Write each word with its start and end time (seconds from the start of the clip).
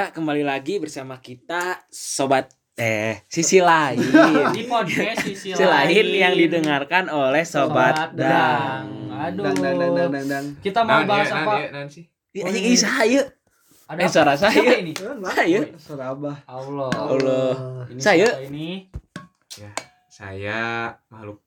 Ya, 0.00 0.08
kembali 0.08 0.40
lagi 0.48 0.80
bersama 0.80 1.20
kita 1.20 1.84
sobat 1.92 2.48
eh 2.72 3.20
sisi 3.28 3.60
lain. 3.60 4.00
di 4.56 4.64
podcast 4.64 5.28
sisi, 5.28 5.52
sisi 5.52 5.60
lain 5.60 6.08
yang 6.16 6.32
didengarkan 6.32 7.12
oleh 7.12 7.44
sobat, 7.44 8.08
dang. 8.16 9.12
Aduh. 9.12 9.44
Dang 9.44 9.60
dang 9.60 9.76
dang 9.76 9.92
dang 9.92 10.08
dang 10.08 10.24
dang. 10.24 10.46
Kita 10.64 10.88
mau 10.88 11.04
bahas 11.04 11.28
apa? 11.28 11.84
sih? 11.92 12.08
Ih, 12.32 12.48
anjing 12.48 12.64
ih 12.72 12.80
saya. 12.80 13.28
Ada 13.92 14.00
Eh, 14.00 14.08
suara 14.08 14.32
saya. 14.40 14.70
ini? 14.80 14.96
Saya. 15.36 15.60
Suara 15.76 16.16
abah. 16.16 16.36
Allah. 16.48 16.88
Allah. 16.96 17.52
Ini 17.92 18.00
Saya. 18.00 18.28
ini 18.40 18.88
Ya, 19.60 19.68
saya 20.08 20.60
makhluk 21.12 21.44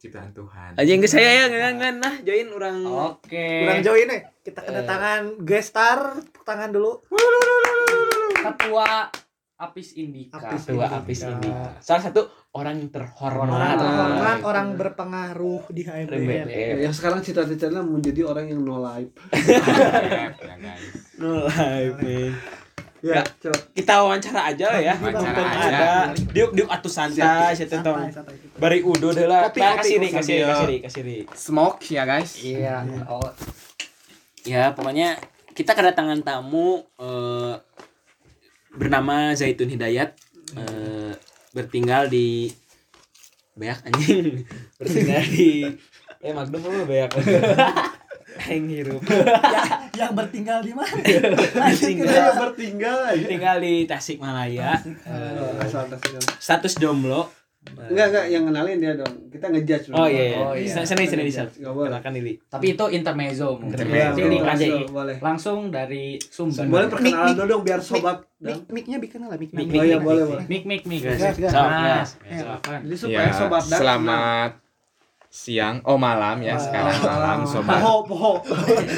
ciptaan 0.00 0.32
Tuhan. 0.32 0.72
Anjing 0.80 1.04
ke 1.04 1.08
saya 1.12 1.44
ya 1.44 1.44
ngan 1.52 1.74
ngan 1.76 1.94
nah 2.00 2.14
join 2.24 2.48
orang 2.48 2.80
Oke. 3.12 3.68
Kurang 3.68 3.84
jauh 3.84 4.00
ini 4.00 4.24
kita 4.40 4.64
kedatangan 4.64 5.44
gestar 5.44 6.16
tepuk 6.24 6.48
tangan 6.48 6.72
dulu. 6.72 7.04
Ketua 8.42 8.88
Apis 9.60 9.92
Indika. 9.92 10.40
Apis 10.40 10.64
Ketua 10.64 10.86
Apis 10.88 11.20
ini. 11.22 11.50
Salah 11.78 12.00
satu 12.00 12.24
orang 12.56 12.80
yang 12.80 12.88
terhormat. 12.88 13.44
Orang 13.44 13.76
terhormat, 13.76 14.38
orang 14.40 14.66
berpengaruh 14.74 15.62
di. 15.68 15.84
RMBR. 15.84 16.80
Yang 16.80 16.94
sekarang 16.96 17.20
cita-citanya 17.20 17.84
menjadi 17.84 18.24
orang 18.24 18.48
yang 18.48 18.64
no 18.64 18.80
life. 18.80 19.12
ya, 19.36 20.32
ya, 20.40 20.56
guys. 20.56 20.84
No 21.20 21.44
life. 21.44 22.00
Ya, 22.00 22.32
Ya. 23.00 23.24
coba. 23.24 23.56
Kita 23.72 23.92
wawancara 24.04 24.40
aja 24.52 24.64
lah 24.68 24.80
ya. 24.80 24.94
Wawancara 24.96 25.40
ada. 25.40 25.88
Diuk 26.12 26.52
diuk 26.52 26.68
atuh 26.68 26.92
santai, 26.92 27.56
Santai, 27.56 28.12
santai. 28.12 28.36
Bari 28.56 28.84
udo 28.84 29.08
deh 29.08 29.24
lah. 29.24 29.48
Kopi, 29.48 29.60
Nah, 29.60 29.80
kasih 29.80 29.96
nih, 30.00 30.10
kasih 30.12 30.34
nih, 30.36 30.44
kasih 30.44 30.66
nih, 30.68 30.78
kasih 30.84 31.02
nih. 31.04 31.20
Smoke 31.32 31.80
ya 31.88 32.04
guys. 32.04 32.36
Iya. 32.40 32.84
Oh, 33.08 33.24
Ya, 34.44 34.72
pokoknya 34.72 35.16
kita 35.52 35.72
kedatangan 35.72 36.20
tamu 36.24 36.80
eh, 36.96 37.54
bernama 38.74 39.34
Zaitun 39.34 39.70
Hidayat 39.70 40.14
eh, 40.56 41.12
bertinggal 41.50 42.06
di 42.10 42.50
Beak 43.58 43.82
anjing. 43.84 44.46
bertinggal 44.80 45.22
di 45.26 45.66
eh 46.20 46.32
Magnum 46.32 46.62
apa 46.62 46.84
Beak? 46.86 47.10
Aing 48.46 48.70
hirup. 48.70 49.02
Yang 49.90 50.12
bertinggal 50.14 50.62
di 50.62 50.70
mana? 50.70 51.02
Bertinggal, 51.66 52.30
bertinggal. 52.38 52.98
bertinggal 53.18 53.56
di 53.58 53.74
Tasikmalaya. 53.90 54.78
Eh, 54.86 55.60
Asal 55.66 55.90
asal. 55.90 56.22
status 56.38 56.78
jomblo. 56.78 57.26
Enggak 57.76 58.06
enggak 58.10 58.24
yang 58.30 58.42
kenalin 58.48 58.76
dia 58.78 58.92
dong. 58.96 59.14
Kita 59.30 59.46
ngejudge. 59.50 59.86
Oh 59.94 60.06
iya, 60.06 60.24
iya. 60.30 60.38
Oh, 60.40 60.52
iya. 60.54 60.74
Seni 60.82 61.04
seni 61.06 61.22
di 61.26 61.34
sana. 61.34 61.50
Enggak 61.50 61.72
boleh. 61.74 61.88
Kenalkan 61.90 62.12
diri. 62.16 62.32
tapi 62.50 62.64
itu 62.74 62.84
intermezzo. 62.90 63.48
Intermezzo. 63.60 64.18
Jadi 64.18 64.36
Langsung, 64.40 64.70
KJI. 64.70 64.82
boleh. 64.90 65.16
Langsung 65.20 65.58
dari 65.70 66.04
sumber. 66.18 66.64
Boleh 66.66 66.86
perkenalan 66.90 67.34
dulu 67.36 67.46
dong 67.46 67.62
biar 67.62 67.80
sobat. 67.82 68.16
Mic-nya 68.72 68.96
bikin 68.98 69.26
lah 69.26 69.36
mic. 69.36 69.52
Mik, 69.52 69.68
Oh 69.76 69.84
iya 69.84 69.98
boleh 70.00 70.24
boleh. 70.24 70.44
Mik 70.48 70.64
mik 70.64 70.82
Nah. 71.50 72.02
Ya. 72.24 72.56
Jadi 72.80 72.96
supaya 72.96 73.30
sobat 73.30 73.62
dan 73.68 73.78
selamat 73.78 74.69
siang, 75.30 75.78
oh 75.86 75.94
malam 75.94 76.42
ya 76.42 76.58
sekarang 76.58 76.98
malam 77.06 77.46
sobat. 77.46 77.78
Poho 77.78 78.02
poho. 78.02 78.42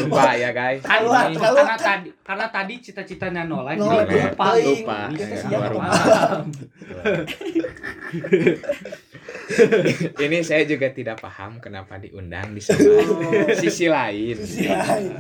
Lupa 0.09 0.33
ya 0.33 0.49
guys. 0.57 0.81
Keluar. 0.81 1.29
karena 1.29 1.77
tadi 1.77 2.09
karena 2.25 2.47
tadi 2.49 2.75
cita-citanya 2.81 3.45
no 3.45 3.61
life 3.61 3.77
No 3.77 4.01
jadi 4.01 4.33
lupa. 4.33 4.57
Lupa. 4.57 5.01
Kita 5.13 5.29
Ya, 5.29 5.37
siap 5.45 5.61
baru 5.61 5.77
malam. 5.77 6.49
Ini 10.25 10.39
saya 10.41 10.65
juga 10.65 10.89
tidak 10.89 11.21
paham 11.21 11.61
kenapa 11.61 12.01
diundang 12.01 12.57
di 12.57 12.65
sobat. 12.65 13.53
Sisi 13.61 13.93
lain. 13.93 14.37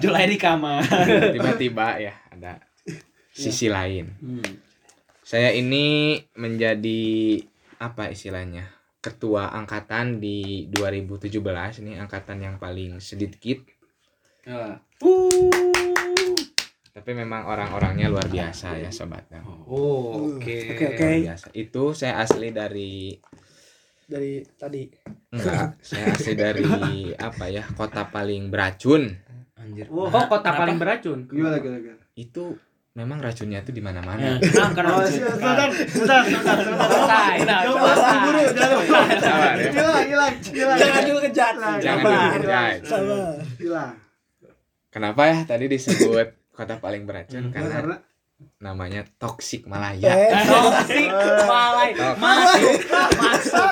Julai 0.00 0.32
di 0.32 0.41
kamar. 0.41 0.81
Tiba-tiba 1.36 2.00
ya 2.00 2.16
ada 2.32 2.56
sisi 3.36 3.69
lain. 3.69 4.16
Hmm. 4.16 4.48
Saya 5.20 5.53
ini 5.53 6.16
menjadi 6.41 7.36
apa 7.81 8.09
istilahnya? 8.09 8.81
Ketua 9.02 9.50
angkatan 9.50 10.16
di 10.16 10.70
2017 10.70 11.26
ini 11.82 11.98
angkatan 11.98 12.38
yang 12.38 12.56
paling 12.56 12.96
sedikit 12.98 13.58
Ya. 14.42 14.78
tapi 16.92 17.10
memang 17.12 17.46
orang-orangnya 17.46 18.06
luar 18.06 18.26
biasa 18.26 18.74
ya 18.76 18.91
sobat. 18.91 19.26
Nah, 19.30 19.42
Oh, 19.64 20.34
oke. 20.34 20.54
Oke, 20.70 20.84
oke. 20.88 21.02
Luar 21.02 21.34
biasa. 21.34 21.46
Itu 21.52 21.82
saya 21.92 22.18
asli 22.18 22.50
dari 22.50 23.14
Dari 24.02 24.42
tadi. 24.54 24.82
enggak, 25.30 25.78
saya 25.88 26.04
asli 26.10 26.34
dari 26.34 26.66
apa 27.12 27.48
ya? 27.48 27.64
Kota 27.70 28.06
paling 28.06 28.50
beracun. 28.50 29.08
Anjir. 29.56 29.86
Oh, 29.88 30.04
Oh, 30.04 30.26
kota 30.28 30.42
Kenapa? 30.44 30.58
paling 30.58 30.76
beracun. 30.76 31.18
Gimana 31.26 31.56
gimana 31.58 31.78
gimana. 31.80 32.04
Itu 32.12 32.58
memang 32.92 33.19
racunnya 33.19 33.60
tuh 33.60 33.72
di 33.72 33.80
mana-mana. 33.80 34.36
kenapa 34.36 34.72
karena 34.75 34.91
Oh, 34.92 35.00
lucu. 35.00 35.16
sebentar, 35.16 35.69
sebentar, 35.72 36.20
sebentar, 36.22 36.56
sebentar. 36.60 36.86
Selesai. 36.86 37.36
Jangan 37.41 37.64
buru 37.64 37.80
buru, 38.20 38.42
jangan 38.53 39.16
Sabar 39.16 39.53
ya. 39.54 39.70
hilang, 39.72 40.04
hilang, 40.04 40.34
hilang. 40.44 40.76
Jangan 40.76 41.03
dulu 41.03 41.19
kejat. 41.25 41.54
Jangan 41.56 42.04
Sabar. 42.04 42.28
dikerjain. 42.28 42.80
Sabar. 42.84 43.32
Hilang. 43.56 43.92
Kenapa 44.92 45.22
ya 45.25 45.36
tadi 45.42 45.64
disebut 45.66 46.26
kota 46.53 46.76
paling 46.76 47.08
beracun? 47.08 47.48
Karena 47.48 47.97
namanya 48.58 49.09
toksik 49.16 49.64
Malaya. 49.64 50.04
Eh, 50.04 50.28
Toksik, 50.44 51.09
malai, 51.48 51.97
Tok- 51.97 52.19
masuk, 52.19 52.76
masuk. 53.16 53.70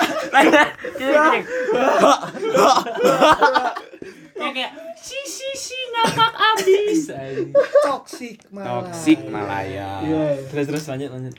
Yang 4.40 4.54
kayak 4.56 4.72
si 4.96 5.18
si 5.28 5.48
si 5.52 5.78
ngakak 5.92 6.32
abis. 6.34 7.00
toxic 7.86 8.36
malah. 8.48 8.88
Toksik 8.88 9.20
Malaya. 9.28 10.00
Iya. 10.00 10.40
Terus 10.48 10.64
terus 10.66 10.84
lanjut 10.88 11.10
lanjut. 11.12 11.34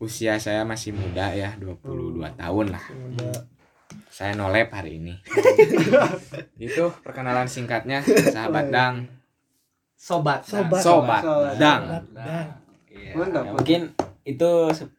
Usia 0.00 0.40
saya 0.40 0.64
masih 0.64 0.96
muda 0.96 1.36
ya, 1.36 1.52
22 1.60 2.16
tahun 2.40 2.66
lah. 2.72 2.84
Saya 4.08 4.32
nolep 4.32 4.72
hari 4.72 4.96
ini. 4.96 5.14
Itu 6.56 6.88
perkenalan 7.04 7.46
singkatnya 7.46 8.00
sahabat 8.04 8.72
Dang. 8.72 9.04
Sobat. 10.00 10.40
Sobat. 10.40 10.80
Sobat 10.80 11.22
Sobat. 11.22 11.54
Dang. 11.60 11.82
Dan 12.16 12.60
Iya. 12.90 13.12
Mantap. 13.16 13.44
Ya, 13.46 13.52
mungkin 13.54 13.80
itu 14.26 14.50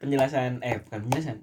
penjelasan 0.02 0.64
eh 0.66 0.82
bukan 0.82 1.00
penjelasan 1.08 1.38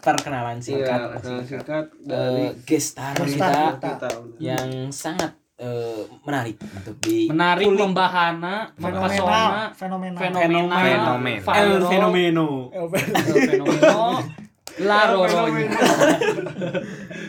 perkenalan 0.00 0.58
singkat 0.62 1.18
perkenalan 1.18 1.44
singkat 1.46 1.84
eh, 1.88 2.08
dari 2.08 2.44
gestar 2.64 3.14
Gestar 3.18 3.76
kita 3.76 3.80
kita. 3.80 4.08
kita. 4.08 4.08
yang 4.38 4.92
sangat 4.92 5.32
eh, 5.56 6.04
menarik 6.24 6.56
untuk 6.60 6.96
di 7.00 7.28
Menarik, 7.32 7.66
membahana, 7.72 8.70
mempesona. 8.76 9.72
Fenomenal. 9.72 10.20
fenomena, 10.20 10.76
Fenomen. 10.76 11.38
El 11.40 11.70
viral, 11.80 11.90
fenomeno 11.90 12.46
El 12.72 12.86
el 12.92 13.40
fenomeno, 13.48 14.45
la 14.78 15.08
roronya. 15.08 15.72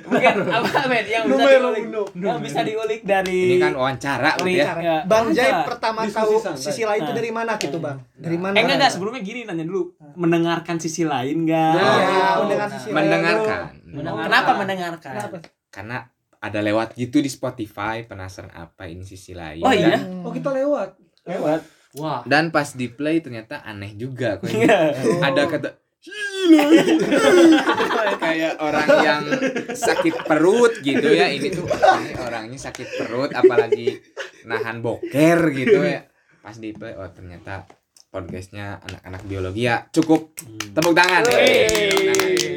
mungkin 0.07 0.35
apa 0.45 0.69
men 0.85 1.03
yang 1.05 1.23
bisa 1.25 1.35
Numero 1.37 1.67
diulik 1.69 1.83
uno. 1.85 2.03
yang 2.17 2.39
bisa 2.39 2.59
diulik 2.61 2.99
dari 3.03 3.39
Ini 3.49 3.57
kan 3.57 3.73
wawancara 3.73 4.31
gitu 4.37 4.47
Iya. 4.49 4.63
ya. 4.63 4.73
Ya, 4.77 4.97
Bang 5.03 5.27
Jai 5.29 5.51
pertama 5.63 6.03
tahu 6.05 6.37
santai. 6.37 6.59
sisi 6.61 6.83
lain 6.83 7.01
itu 7.01 7.07
Nah. 7.07 7.17
dari 7.17 7.29
mana 7.29 7.51
gitu 7.55 7.77
bang? 7.77 7.97
Dari 8.13 8.37
mana? 8.37 8.53
eh 8.53 8.61
enggak 8.61 8.77
enggak 8.77 8.91
sebelumnya 8.93 9.21
gini 9.21 9.43
nanya 9.43 9.63
dulu 9.63 9.81
mendengarkan 10.13 10.75
sisi 10.77 11.03
lain 11.03 11.43
enggak 11.43 11.73
Ya, 11.73 11.83
Iya, 11.83 12.27
Oh, 12.33 12.43
mendengar 12.45 12.67
sisi 12.69 12.87
lain. 12.87 12.95
Mendengarkan. 12.97 13.59
Mendengarkan. 13.85 14.23
kenapa 14.23 14.51
mendengarkan 14.53 15.11
Kenapa? 15.13 15.37
Karena 15.69 15.97
ada 16.37 16.59
lewat 16.61 16.87
gitu 16.93 17.17
di 17.17 17.27
Spotify 17.27 18.01
penasaran 18.01 18.51
apa 18.51 18.85
ini 18.85 19.03
sisi 19.03 19.33
lain. 19.33 19.59
Oh, 19.59 19.71
iya? 19.71 19.97
Dan, 19.97 20.21
Oh, 20.21 20.31
kita 20.31 20.51
lewat. 20.51 20.95
lewat 21.25 21.61
Wah, 21.93 22.21
dan 22.23 22.53
pas 22.53 22.69
di 22.69 22.87
play 22.87 23.19
ternyata 23.19 23.59
aneh 23.59 23.91
juga 23.93 24.37
kok. 24.37 24.45
Iya. 24.53 24.93
Ada 25.19 25.41
kata 25.45 25.69
kayak 28.17 28.53
orang 28.61 28.87
yang 29.03 29.23
sakit 29.73 30.15
perut 30.27 30.73
gitu 30.81 31.07
ya. 31.11 31.29
Ini 31.31 31.47
tuh 31.51 31.67
ini 31.67 32.13
orangnya 32.19 32.59
sakit 32.59 32.87
perut 33.01 33.31
apalagi 33.33 33.99
nahan 34.47 34.79
boker 34.81 35.39
gitu 35.53 35.83
ya. 35.83 36.07
Pas 36.43 36.55
di 36.55 36.71
play 36.71 36.95
oh 36.95 37.09
ternyata 37.11 37.67
podcastnya 38.07 38.79
anak-anak 38.81 39.21
biologi 39.27 39.67
ya. 39.67 39.83
Cukup. 39.91 40.33
Tepuk 40.71 40.93
tangan. 40.95 41.27
Wey. 41.27 41.67
Tepuk 41.67 42.05
tangan. 42.07 42.56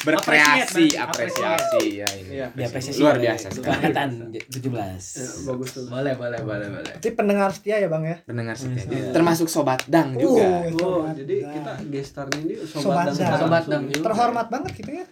Berkreasi 0.00 0.90
Appreciate, 0.90 0.98
apresiasi 0.98 1.84
ya 1.96 2.06
ini 2.14 2.30
Iya. 2.34 2.46
diapresiasi 2.50 2.98
luar 2.98 3.16
biasa 3.16 3.44
angkatan 3.52 4.08
17 4.32 4.48
Ya, 4.48 5.26
bagus 5.46 5.68
tuh. 5.70 5.82
boleh, 5.86 6.12
boleh, 6.14 6.38
boleh, 6.40 6.66
boleh. 6.70 6.90
Berarti 6.90 7.08
pendengar 7.12 7.48
setia 7.50 7.76
ya 7.76 7.86
bang 7.86 8.02
ya? 8.02 8.16
pendengar 8.22 8.54
setia 8.54 8.82
Iya. 8.82 9.10
termasuk 9.10 9.46
sobat 9.46 9.82
dang 9.86 10.14
juga 10.14 10.62
Oh, 10.72 11.04
sobat 11.04 11.14
jadi 11.14 11.34
kita 11.44 11.72
gestarnya 11.86 12.38
ini 12.40 12.54
Sobat 12.62 12.72
sobat 12.72 13.06
dan 13.06 13.14
dan. 13.14 13.38
Sobat 13.38 13.62
dan. 13.66 13.80
terhormat 13.92 14.46
banget 14.48 14.70
gitu 14.74 14.90
ya. 14.94 15.04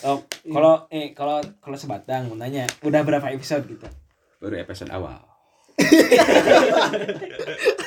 Oh, 0.00 0.16
kalau 0.44 0.86
eh 0.88 1.12
kalau 1.12 1.36
kalau 1.58 1.74
sebatang 1.74 2.26
mau 2.26 2.36
nanya 2.36 2.64
udah 2.80 3.00
berapa 3.00 3.28
episode 3.28 3.64
gitu? 3.64 3.84
baru 4.38 4.54
episode 4.60 4.88
awal 4.88 5.18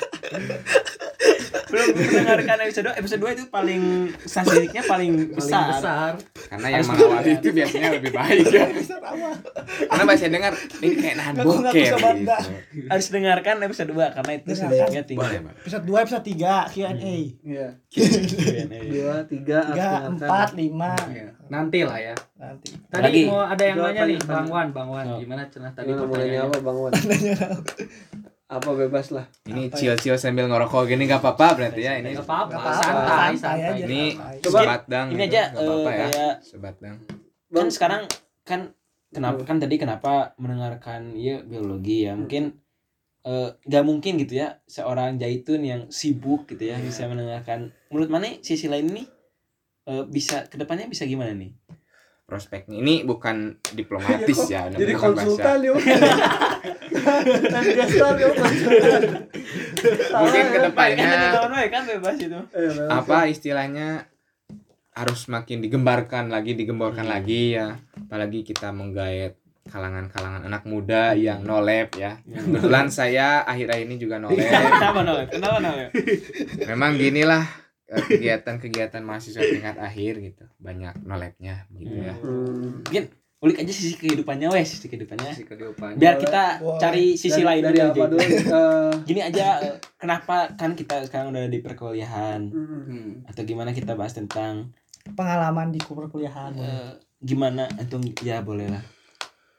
Belum 1.71 1.87
mendengarkan 1.95 2.57
episode 2.61 2.85
2, 2.91 2.99
episode 2.99 3.21
2 3.23 3.31
itu 3.31 3.43
paling 3.47 3.81
statistiknya 4.21 4.83
paling 4.83 5.11
Paling 5.31 5.33
besar. 5.33 5.67
besar. 5.71 6.11
karena 6.51 6.67
yang 6.69 6.83
mengawali 6.83 7.31
itu 7.33 7.47
biasanya 7.49 7.89
lebih 7.95 8.11
baik 8.11 8.45
ya 8.45 8.65
karena 9.87 10.13
saya 10.13 10.29
dengar 10.29 10.51
ini 10.81 10.93
kayak 10.99 11.15
nahan 11.15 11.33
sobat 11.39 11.71
gitu 11.71 11.95
harus 12.87 13.07
dengarkan 13.07 13.55
episode 13.63 13.89
2 13.89 14.15
karena 14.19 14.31
itu 14.35 14.49
sebenarnya 14.51 15.01
tinggi. 15.07 15.27
Episode 15.63 15.85
2, 15.87 16.03
episode 16.03 16.25
3 16.27 16.71
Q&A. 16.71 16.91
Iya. 16.91 17.17
Iya. 17.41 17.67
Dua, 18.83 19.15
tiga, 19.25 19.59
3, 19.71 20.19
4, 20.19 20.59
5 20.59 20.91
Iya. 21.07 21.29
Nanti 21.47 21.79
lah 21.83 21.99
ya. 21.99 22.15
nanti. 22.35 22.71
Tadi 22.87 23.03
Lagi. 23.05 23.21
mau 23.27 23.43
ada 23.43 23.63
yang 23.63 23.77
nanya 23.77 24.03
nih. 24.07 24.17
Bang 24.23 24.47
Wan, 24.47 24.67
Bang 24.71 24.89
Wan. 24.89 25.05
Oh. 25.05 25.19
Gimana 25.19 25.43
cenah 25.51 25.71
tadi 25.71 25.91
pertanyaannya? 25.91 26.41
apa 26.41 26.57
Bang 26.59 26.77
Wan? 26.79 26.91
Apa 28.51 28.75
bebas 28.75 29.15
lah. 29.15 29.31
ini 29.47 29.71
ya? 29.71 29.95
chill-chill 29.95 30.19
sambil 30.19 30.43
ngerokok 30.51 30.83
gini 30.83 31.07
gak 31.07 31.23
apa-apa 31.23 31.55
berarti 31.55 31.81
ya 31.81 31.93
ini 31.95 32.11
Enggak 32.11 32.27
apa-apa, 32.27 32.51
Nggak 32.51 32.59
apa-apa, 32.59 32.83
santai, 32.83 33.31
santai 33.31 33.39
santai. 33.39 33.71
aja. 33.71 33.85
ini 33.87 34.01
santai. 34.11 34.35
Coba, 34.43 34.59
sobat 34.59 34.81
dang 34.91 35.07
ini 35.07 35.15
gitu. 35.15 35.23
aja, 35.31 35.43
Nggak 35.47 35.63
apa-apa 35.63 35.89
eh, 35.89 35.95
ya 35.95 36.27
dang 36.83 36.97
kan 37.51 37.67
sekarang 37.67 38.01
kan 38.43 38.61
kenapa 39.07 39.41
kan 39.43 39.57
tadi 39.59 39.75
kenapa 39.75 40.11
mendengarkan 40.35 41.01
ya 41.15 41.39
biologi 41.41 42.07
ya 42.07 42.15
mungkin 42.15 42.43
eh, 43.23 43.49
nggak 43.55 43.83
mungkin 43.87 44.13
gitu 44.19 44.33
ya 44.35 44.59
seorang 44.67 45.15
jaitun 45.15 45.61
yang 45.63 45.81
sibuk 45.87 46.47
gitu 46.47 46.71
ya 46.71 46.79
bisa 46.79 47.07
mendengarkan 47.07 47.71
menurut 47.87 48.11
mana 48.11 48.35
sisi 48.43 48.67
lain 48.67 48.87
ini 48.91 49.03
eh, 49.87 50.03
bisa 50.07 50.47
ke 50.47 50.59
depannya 50.59 50.87
bisa 50.87 51.07
gimana 51.07 51.31
nih 51.31 51.55
prospeknya 52.31 52.79
ini 52.79 53.03
bukan 53.03 53.59
diplomatis 53.75 54.47
ya 54.47 54.71
Jadi 54.71 54.95
bukan 54.95 55.11
konsultan 55.11 55.59
yuk. 55.61 55.75
Mungkin 60.13 60.43
ke 60.47 60.59
depannya 60.63 61.11
kan 61.67 61.83
bebas 61.83 62.15
itu. 62.15 62.39
Eh, 62.55 62.71
bebas. 62.71 62.87
apa 62.87 63.17
istilahnya 63.27 64.07
harus 64.91 65.27
makin 65.27 65.59
digembarkan 65.59 66.27
lagi 66.27 66.55
digemborkan 66.55 67.03
Hmm. 67.03 67.13
lagi 67.13 67.55
ya. 67.55 67.75
Apalagi 67.99 68.43
kita 68.43 68.71
menggait 68.71 69.35
kalangan-kalangan 69.61 70.41
anak 70.43 70.63
muda 70.65 71.13
yang 71.13 71.45
no 71.45 71.61
lab 71.61 71.93
ya 71.93 72.17
kebetulan 72.25 72.89
saya 72.89 73.45
akhir-akhir 73.45 73.85
ini 73.85 73.95
juga 73.95 74.17
no 74.17 74.27
lab 74.27 74.41
kenapa 74.73 74.99
nolak 75.05 75.27
kenapa 75.29 75.57
nolak 75.61 75.89
memang 76.65 76.97
ginilah 76.97 77.45
kegiatan-kegiatan 77.93 79.01
mahasiswa 79.01 79.41
tingkat 79.41 79.75
akhir 79.75 80.13
gitu. 80.21 80.45
Banyak 80.57 81.01
no 81.01 81.15
labnya 81.15 81.67
gitu 81.69 81.91
ya. 81.93 82.15
Hmm. 82.15 82.79
ulik 83.41 83.57
aja 83.57 83.73
sisi 83.73 83.97
kehidupannya 83.97 84.47
wes 84.47 84.69
sisi 84.69 84.85
kehidupannya. 84.85 85.33
Biar 85.97 86.15
kita 86.15 86.61
cari 86.77 87.17
sisi 87.17 87.41
Dari- 87.41 87.57
lain 87.57 87.61
dari 87.65 87.79
apa 87.81 88.05
dulu? 88.05 88.21
Eh, 88.53 88.93
gini 89.01 89.17
aja 89.19 89.57
eh, 89.59 89.81
kenapa 89.97 90.53
kan 90.53 90.77
kita 90.77 91.01
sekarang 91.03 91.33
udah 91.33 91.49
di 91.49 91.57
perkuliahan? 91.57 92.41
Hmm. 92.47 93.25
Atau 93.25 93.41
gimana 93.43 93.73
kita 93.73 93.97
bahas 93.97 94.13
tentang 94.13 94.69
Pengalaman 95.03 95.73
di 95.73 95.81
perkuliahan. 95.81 96.53
eh, 96.53 96.93
gimana? 97.19 97.65
Antum 97.73 98.05
ya 98.21 98.45
boleh 98.45 98.69
lah 98.69 98.85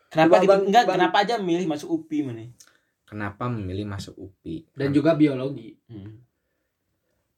kenapa 0.06 0.28
Coba 0.31 0.38
gitu? 0.38 0.50
Bang- 0.52 0.67
enggak 0.69 0.85
Bang- 0.85 0.94
kenapa 0.94 1.17
aja 1.19 1.35
milih 1.40 1.67
masuk 1.67 1.88
UPI 1.90 2.19
mana 2.23 2.44
kenapa 3.02 3.44
memilih 3.46 3.85
masuk 3.85 4.14
UPI 4.14 4.70
Dan 4.73 4.93
juga 4.93 5.17
biologi. 5.17 5.75
hmm. 5.85 6.31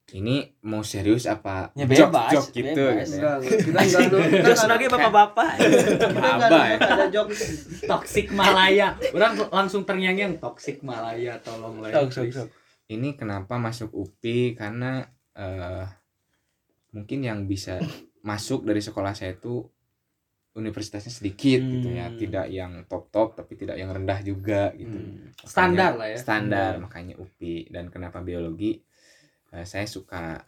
Ini 0.07 0.37
mau 0.61 0.85
serius 0.85 1.25
apa 1.25 1.73
Ya, 1.73 1.87
jok 1.87 2.13
bebas, 2.13 2.31
jok 2.31 2.47
gitu, 2.53 2.85
bebas. 2.85 3.09
gitu 3.09 3.17
ya. 3.17 3.33
Enggak, 3.33 3.37
kita 3.41 3.81
enggak 3.81 4.03
dulu. 4.05 4.25
Kita 4.29 4.45
Jok 4.45 4.57
sebagai 4.59 4.87
bapak-bapak 4.91 5.49
kita 5.57 6.07
enggak 6.07 6.37
ya? 6.37 6.77
ada- 6.77 6.93
ada 6.93 7.07
jokes. 7.09 7.41
Toxic 7.83 8.27
Malaya. 8.31 8.89
Orang 9.11 9.33
langsung 9.49 9.83
terngiang-ngiang 9.83 10.37
Toxic 10.39 10.77
Malaya 10.81 11.41
tolong 11.41 11.81
lah. 11.81 11.89
ya, 11.89 12.45
ini 12.87 13.09
kenapa 13.15 13.57
masuk 13.57 13.91
UPI 13.91 14.53
karena 14.53 15.03
eh 15.33 15.87
mungkin 16.91 17.19
yang 17.21 17.39
bisa 17.45 17.81
masuk 18.23 18.63
dari 18.63 18.79
sekolah 18.79 19.11
saya 19.11 19.33
itu 19.33 19.65
universitasnya 20.55 21.11
sedikit 21.11 21.59
gitu 21.61 21.91
ya 21.91 22.07
Hmm. 22.07 22.15
tidak 22.15 22.47
yang 22.49 22.73
top 22.85 23.11
top 23.11 23.35
tapi 23.35 23.57
tidak 23.57 23.75
yang 23.75 23.91
rendah 23.91 24.21
juga 24.21 24.71
gitu 24.73 24.95
Hmm. 24.95 25.35
Makanya 25.35 25.49
Standar 25.49 25.93
lah 25.97 26.07
ya. 26.07 26.17
standar 26.17 26.73
makanya 26.79 27.15
UPI 27.17 27.67
dan 27.69 27.89
kenapa 27.89 28.21
biologi 28.21 28.79
Eh, 29.55 29.63
saya 29.63 29.87
suka 29.87 30.43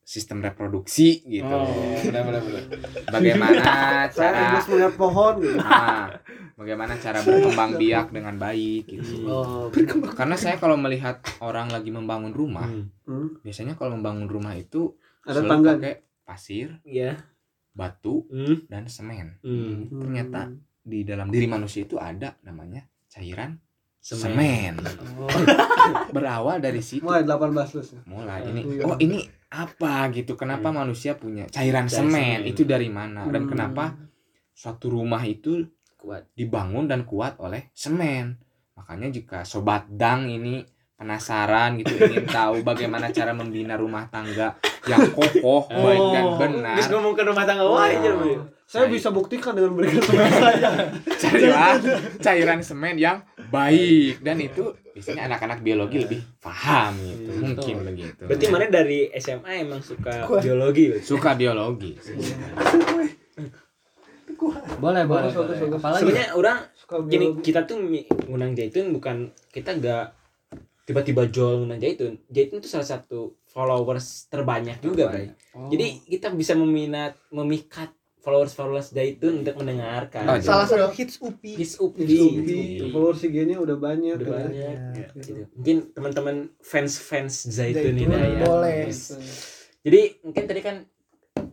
sistem 0.00 0.38
reproduksi 0.38 1.24
gitu 1.24 1.48
Oh, 1.48 1.64
benar 1.98 2.22
benar 2.22 2.42
benar. 2.42 2.64
bagaimana 3.08 3.62
cara 4.14 4.60
melihat 4.62 4.94
pohon 4.94 5.34
gitu. 5.40 5.56
ah, 5.58 6.12
bagaimana 6.54 6.92
cara 6.96 7.18
berkembang 7.18 7.74
biak 7.74 8.12
dengan 8.12 8.36
baik 8.36 8.84
gitu 8.86 9.24
Oh, 9.24 9.72
karena 10.12 10.36
saya 10.36 10.56
kalau 10.56 10.76
melihat 10.76 11.24
orang 11.40 11.68
lagi 11.68 11.88
membangun 11.88 12.30
rumah 12.30 12.68
Hmm. 13.02 13.40
biasanya 13.40 13.74
kalau 13.74 13.96
membangun 13.96 14.28
rumah 14.28 14.52
itu 14.52 14.92
Ada 15.24 15.40
selalu 15.40 15.50
tangga. 15.50 15.70
pakai 15.74 15.94
pasir 16.22 16.68
Iya. 16.84 17.16
batu 17.72 18.28
Hmm. 18.28 18.64
dan 18.66 18.84
semen 18.86 19.40
Hmm. 19.40 19.88
ternyata 19.90 20.52
di 20.78 21.00
dalam 21.02 21.26
diri 21.26 21.44
manusia 21.46 21.80
itu 21.82 21.96
ada 21.96 22.36
namanya 22.40 22.84
cairan 23.08 23.56
Semen. 24.04 24.76
semen, 24.76 24.84
Oh. 25.16 25.24
berawal 26.12 26.60
dari 26.60 26.78
situ 26.78 27.00
Mulai 27.00 27.24
18 27.24 27.72
plus. 27.72 27.88
mulai 28.04 28.44
ini 28.44 28.60
Iya. 28.68 28.84
oh 28.84 28.96
ini 28.98 29.24
apa 29.48 30.12
gitu 30.12 30.34
kenapa 30.34 30.68
Hmm. 30.68 30.84
manusia 30.84 31.14
punya 31.14 31.46
cairan 31.46 31.86
Cairan 31.86 31.86
semen 31.88 32.12
semen. 32.12 32.38
itu 32.44 32.62
dari 32.64 32.86
mana 32.86 33.24
dan 33.26 33.42
Hmm. 33.42 33.50
kenapa 33.50 33.96
suatu 34.52 34.92
rumah 34.92 35.24
itu 35.24 35.64
Kuat. 35.96 36.28
dibangun 36.30 36.84
dan 36.84 37.02
kuat 37.02 37.40
oleh 37.40 37.72
semen 37.72 38.36
makanya 38.74 39.08
jika 39.08 39.40
sobat 39.40 39.88
dang 39.88 40.28
ini 40.28 40.60
penasaran 40.94 41.74
gitu 41.76 41.96
ingin 41.96 42.28
tahu 42.36 42.60
bagaimana 42.60 43.08
cara 43.08 43.32
membina 43.32 43.74
rumah 43.74 44.04
tangga 44.06 44.52
yang 44.84 45.00
kokoh 45.10 45.64
baik 45.66 46.02
dan 46.12 46.24
benar 46.36 46.76
Terus 46.76 46.92
ngomong 46.92 47.14
ke 47.14 47.22
rumah 47.24 47.44
tangga 47.44 47.64
wah 47.64 47.88
lu. 47.88 48.36
Saya 48.64 48.84
Baik. 48.84 48.96
bisa 48.96 49.08
buktikan 49.10 49.52
dengan 49.52 49.72
berikan 49.72 50.00
semen 50.02 50.24
saya. 50.40 50.70
carilah 51.14 51.76
cairan 52.18 52.60
semen 52.60 52.96
yang 52.96 53.20
baik 53.54 54.14
dan 54.20 54.36
itu 54.38 54.64
biasanya 54.90 55.22
anak-anak 55.28 55.58
biologi 55.60 55.96
lebih 55.98 56.20
paham 56.38 56.92
gitu 56.98 57.30
Hmm, 57.30 57.40
mungkin 57.44 57.74
betul. 57.74 57.86
begitu 57.86 58.22
Berarti 58.24 58.44
mana 58.48 58.66
dari 58.68 58.98
SMA 59.14 59.52
emang 59.60 59.80
suka 59.80 60.14
biologi 60.38 60.84
berarti? 60.90 61.06
suka 61.06 61.30
biologi 61.32 61.92
Boleh, 64.74 65.06
boleh. 65.06 65.30
Apalagi 65.30 66.00
Sebenarnya 66.02 66.28
orang 66.34 66.58
gini 67.06 67.26
kita 67.40 67.64
tuh 67.64 67.80
ngundang 68.28 68.52
Jaitun 68.52 68.92
bukan 68.92 69.16
kita 69.48 69.78
nggak 69.78 70.04
tiba-tiba 70.84 71.24
jual 71.26 71.62
ngundang 71.62 71.80
Jaitun. 71.80 72.20
Jaitun 72.28 72.60
itu 72.60 72.68
salah 72.68 72.84
satu 72.84 73.32
followers 73.46 74.28
terbanyak 74.28 74.82
juga, 74.82 75.08
Bray. 75.08 75.32
Oh. 75.54 75.70
Jadi 75.70 76.02
kita 76.04 76.28
bisa 76.28 76.52
meminat 76.52 77.16
memikat 77.30 77.88
followers-followers 78.24 78.90
Jaitun 78.90 79.44
untuk 79.44 79.60
mendengarkan. 79.60 80.24
Oh, 80.24 80.40
Salah 80.40 80.64
satu 80.64 80.88
hits 80.90 81.20
UPI. 81.20 81.60
His 81.60 81.76
UPI. 81.76 82.02
Di 82.02 82.16
Upi, 82.18 82.58
follower 82.88 83.12
IG-nya 83.14 83.60
udah 83.60 83.76
banyak. 83.76 84.16
Udah 84.16 84.26
kan. 84.26 84.36
banyak. 84.48 84.56
Ya. 84.56 84.72
Ya, 84.96 85.06
gitu. 85.12 85.44
Mungkin 85.52 85.76
teman-teman 85.92 86.36
fans-fans 86.58 87.44
Zaitun 87.46 87.92
ini 87.92 88.08
Zaitun, 88.08 88.40
ya. 88.40 88.42
boleh. 88.42 88.78
Gitu. 88.88 89.14
Jadi 89.84 90.00
mungkin 90.24 90.44
tadi 90.48 90.60
kan 90.64 90.76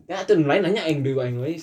ya 0.02 0.24
tuh 0.24 0.40
lain 0.40 0.60
nanya 0.64 0.82
yang 0.84 1.00
dua 1.00 1.28
yang 1.28 1.40
lain 1.40 1.56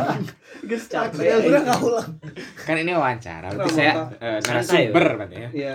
Guys, 0.70 0.86
Capek. 0.86 1.22
Ya 1.22 1.36
udah 1.38 1.60
nggak 1.66 1.80
ulang. 1.82 2.10
kan 2.56 2.76
ini 2.78 2.92
wawancara 2.94 3.48
berarti 3.50 3.74
saya 3.74 3.92
eh, 4.18 4.38
narasumber 4.40 5.04
berarti 5.18 5.36
ya 5.36 5.50
Iya. 5.50 5.74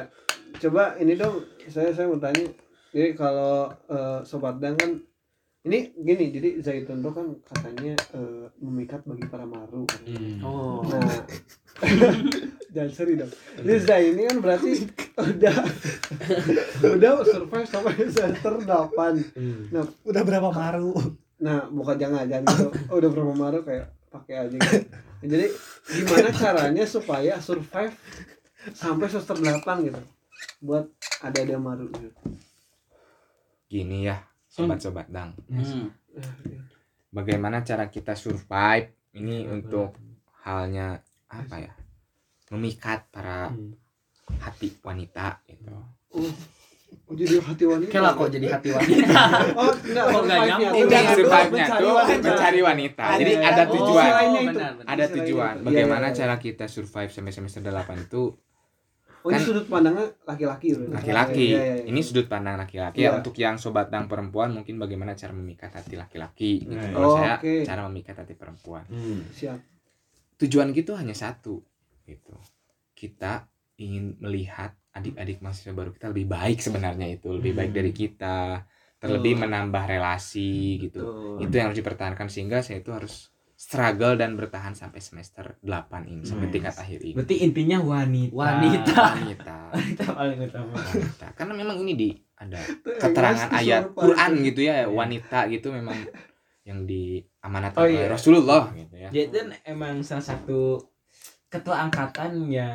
Coba 0.52 0.96
ini 1.00 1.16
dong, 1.16 1.44
saya 1.68 1.92
saya 1.92 2.08
mau 2.08 2.20
tanya. 2.20 2.48
Jadi 2.92 3.10
kalau 3.16 3.68
eh, 3.88 4.20
sobat 4.24 4.60
dang 4.60 4.76
kan 4.76 5.00
ini 5.62 5.94
gini, 5.94 6.34
jadi 6.34 6.50
zaitun 6.58 7.00
tuh 7.00 7.14
kan 7.14 7.28
katanya 7.46 7.94
eh, 8.14 8.50
memikat 8.58 9.06
bagi 9.06 9.30
para 9.30 9.46
maru. 9.46 9.86
kan. 9.86 10.02
Oh. 10.42 10.82
Nah, 10.82 11.22
jangan 12.74 12.92
seri 12.92 13.14
dong. 13.14 13.30
Jadi 13.62 13.78
Zai 13.80 14.10
ini 14.10 14.26
kan 14.26 14.38
berarti 14.42 14.72
udah 15.14 15.56
udah 16.98 17.12
survive 17.22 17.68
sampai 17.68 17.94
semester 18.10 18.54
8. 18.58 19.70
Nah, 19.70 19.86
Udah 20.02 20.24
berapa 20.24 20.50
maru? 20.50 20.98
nah 21.38 21.66
bukan 21.68 21.98
jangan 21.98 22.26
jangan 22.26 22.46
gitu. 22.54 22.68
Oh, 22.90 22.98
udah 22.98 23.10
berapa 23.10 23.34
maru 23.34 23.60
kayak 23.62 23.86
pakai 24.10 24.36
aja 24.46 24.58
gitu. 24.58 24.78
Nah, 25.22 25.28
jadi 25.30 25.46
gimana 25.90 26.30
caranya 26.34 26.86
supaya 26.86 27.38
survive 27.38 27.94
sampai 28.74 29.06
semester 29.10 29.38
8 29.38 29.62
gitu. 29.86 30.02
Buat 30.58 30.90
ada-ada 31.22 31.58
maru 31.58 31.86
gitu. 31.94 32.18
gini 33.68 34.04
ya 34.04 34.20
sobat-sobat 34.52 35.08
dang 35.08 35.32
Hmm. 35.48 35.88
bagaimana 37.10 37.62
cara 37.62 37.88
kita 37.88 38.14
survive 38.14 38.92
ini 39.14 39.44
untuk 39.46 39.96
halnya 40.42 41.00
apa 41.28 41.56
ya 41.58 41.74
memikat 42.50 43.08
para 43.08 43.48
Hmm. 43.48 43.72
hati 44.38 44.76
wanita 44.78 45.40
gitu 45.46 45.72
Oh, 47.08 47.14
jadi 47.14 47.40
hati 47.40 47.64
wanita. 47.64 47.88
Kela 47.90 48.12
kok 48.12 48.28
jadi 48.30 48.48
hati 48.50 48.68
wanita. 48.76 49.20
Oh, 49.54 49.72
enggak, 49.74 50.06
Kok 50.06 50.22
nggak 50.22 50.40
survive-nya. 50.40 50.48
nyambung? 50.50 50.72
ini 50.74 50.82
Enggak, 50.82 51.04
survive-nya 51.10 51.66
tuh 51.70 51.92
wanita. 51.94 52.20
mencari 52.28 52.60
wanita 52.62 53.06
jadi 53.16 53.32
Ada. 53.34 53.48
ada 53.48 53.62
Oh, 53.62 53.72
tujuan 53.72 54.12
itu. 54.12 54.40
benar, 54.46 54.72
benar. 54.74 54.88
ada 54.90 55.06
tujuan 55.10 55.54
bagaimana 55.62 56.06
iya, 56.06 56.16
cara 56.18 56.36
kita 56.38 56.66
survive 56.68 57.08
sampai 57.10 57.32
semester 57.32 57.62
8 57.64 57.96
itu 58.02 58.22
Oh 59.22 59.30
ini 59.30 59.38
Kan- 59.38 59.46
sudut 59.46 59.66
pandangnya 59.66 60.06
laki-laki 60.24 60.68
laki-laki 60.74 61.46
Iya, 61.48 61.60
iya, 61.60 61.74
iya. 61.78 61.84
ini 61.86 62.00
sudut 62.00 62.26
pandang 62.26 62.58
laki-laki 62.58 63.00
Iya. 63.00 63.08
ya 63.08 63.18
untuk 63.18 63.34
yang 63.36 63.56
sobat 63.56 63.88
dang 63.88 64.06
perempuan 64.06 64.50
mungkin 64.52 64.76
bagaimana 64.76 65.14
cara 65.14 65.30
memikat 65.32 65.70
hati 65.72 65.94
laki-laki 65.94 66.66
gitu. 66.66 66.74
Nah, 66.74 66.90
kalau 66.90 67.08
oh, 67.08 67.16
saya 67.16 67.38
oke. 67.38 67.54
cara 67.62 67.82
memikat 67.86 68.16
hati 68.18 68.34
perempuan 68.34 68.84
Hmm. 68.88 69.22
siap. 69.30 69.62
tujuan 70.38 70.70
gitu 70.72 70.94
hanya 70.94 71.14
satu 71.14 71.62
gitu 72.04 72.34
kita 72.92 73.46
ingin 73.78 74.18
melihat 74.18 74.74
adik-adik 74.92 75.38
mahasiswa 75.40 75.72
baru 75.72 75.90
kita 75.92 76.10
lebih 76.10 76.28
baik 76.28 76.60
sebenarnya 76.60 77.08
itu 77.08 77.30
lebih 77.32 77.54
baik 77.54 77.72
Hmm. 77.72 77.78
dari 77.78 77.92
kita 77.92 78.66
terlebih 78.98 79.34
Betul. 79.34 79.44
menambah 79.44 79.84
relasi 79.88 80.52
gitu 80.80 81.02
Betul. 81.02 81.38
itu 81.42 81.54
yang 81.54 81.66
harus 81.68 81.80
dipertahankan 81.80 82.28
sehingga 82.28 82.62
saya 82.62 82.78
itu 82.78 82.90
harus 82.90 83.31
struggle 83.62 84.18
dan 84.18 84.34
bertahan 84.34 84.74
sampai 84.74 84.98
semester 84.98 85.54
8 85.62 85.70
ini 86.04 86.26
sampai 86.26 86.50
Nice. 86.50 86.56
tingkat 86.56 86.76
akhir 86.76 87.00
ini 87.00 87.14
Berarti 87.14 87.36
intinya 87.40 87.78
wanita. 87.80 88.34
Wanita. 88.34 89.04
wanita 89.14 89.56
Wanita 89.70 90.04
paling 90.12 90.40
utama. 90.42 90.74
wanita 90.74 91.28
karena 91.32 91.54
memang 91.56 91.78
ini 91.78 91.94
di 91.94 92.10
ada 92.36 92.58
keterangan 92.98 93.54
ayat 93.54 93.94
Quran 93.94 94.32
gitu 94.42 94.62
ya 94.62 94.90
wanita 94.90 95.46
gitu 95.48 95.70
memang 95.70 95.94
yang 96.64 96.86
diamanatkan 96.86 97.78
Oh, 97.78 97.86
oleh 97.86 98.02
iya. 98.02 98.10
Rasulullah 98.10 98.74
gitu 98.74 98.96
ya 98.96 99.10
Jadi 99.10 99.30
kan 99.32 99.48
emang 99.64 100.02
salah 100.02 100.26
satu 100.26 100.82
ketua 101.48 101.84
angkatan 101.84 102.48
yang 102.48 102.74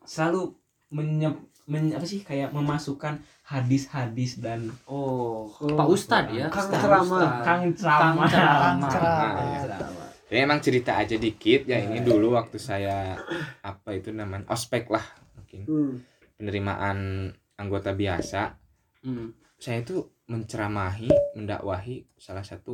selalu 0.00 0.54
menyep, 0.90 1.34
men- 1.66 1.90
apa 1.90 2.04
sih 2.04 2.20
kayak 2.20 2.50
memasukkan 2.50 3.18
hadis-hadis 3.42 4.38
dan 4.38 4.70
Oh, 4.84 5.50
Oh, 5.50 5.74
Pak 5.74 5.88
Ustad 5.88 6.30
ya. 6.30 6.46
Kang 6.46 6.70
ceramah. 6.70 7.40
kang 7.40 7.62
Kang 7.66 7.72
ceramah. 7.72 8.28
ceramah. 8.28 8.90
ceramah. 8.92 10.03
Nah. 10.24 10.30
Jadi 10.30 10.40
emang 10.40 10.58
cerita 10.58 10.96
aja 10.96 11.14
dikit 11.14 11.64
ya 11.64 11.78
ini 11.78 12.00
dulu 12.00 12.32
waktu 12.32 12.56
saya 12.56 13.12
apa 13.60 13.92
itu 13.92 14.08
namanya 14.08 14.48
ospek 14.48 14.88
lah 14.88 15.04
mungkin 15.34 15.62
Hmm. 15.64 15.94
penerimaan 16.34 17.28
anggota 17.54 17.92
biasa 17.92 18.56
Hmm. 19.00 19.36
saya 19.54 19.80
itu 19.80 20.00
menceramahi 20.24 21.12
mendakwahi 21.34 22.08
salah 22.16 22.40
satu 22.40 22.72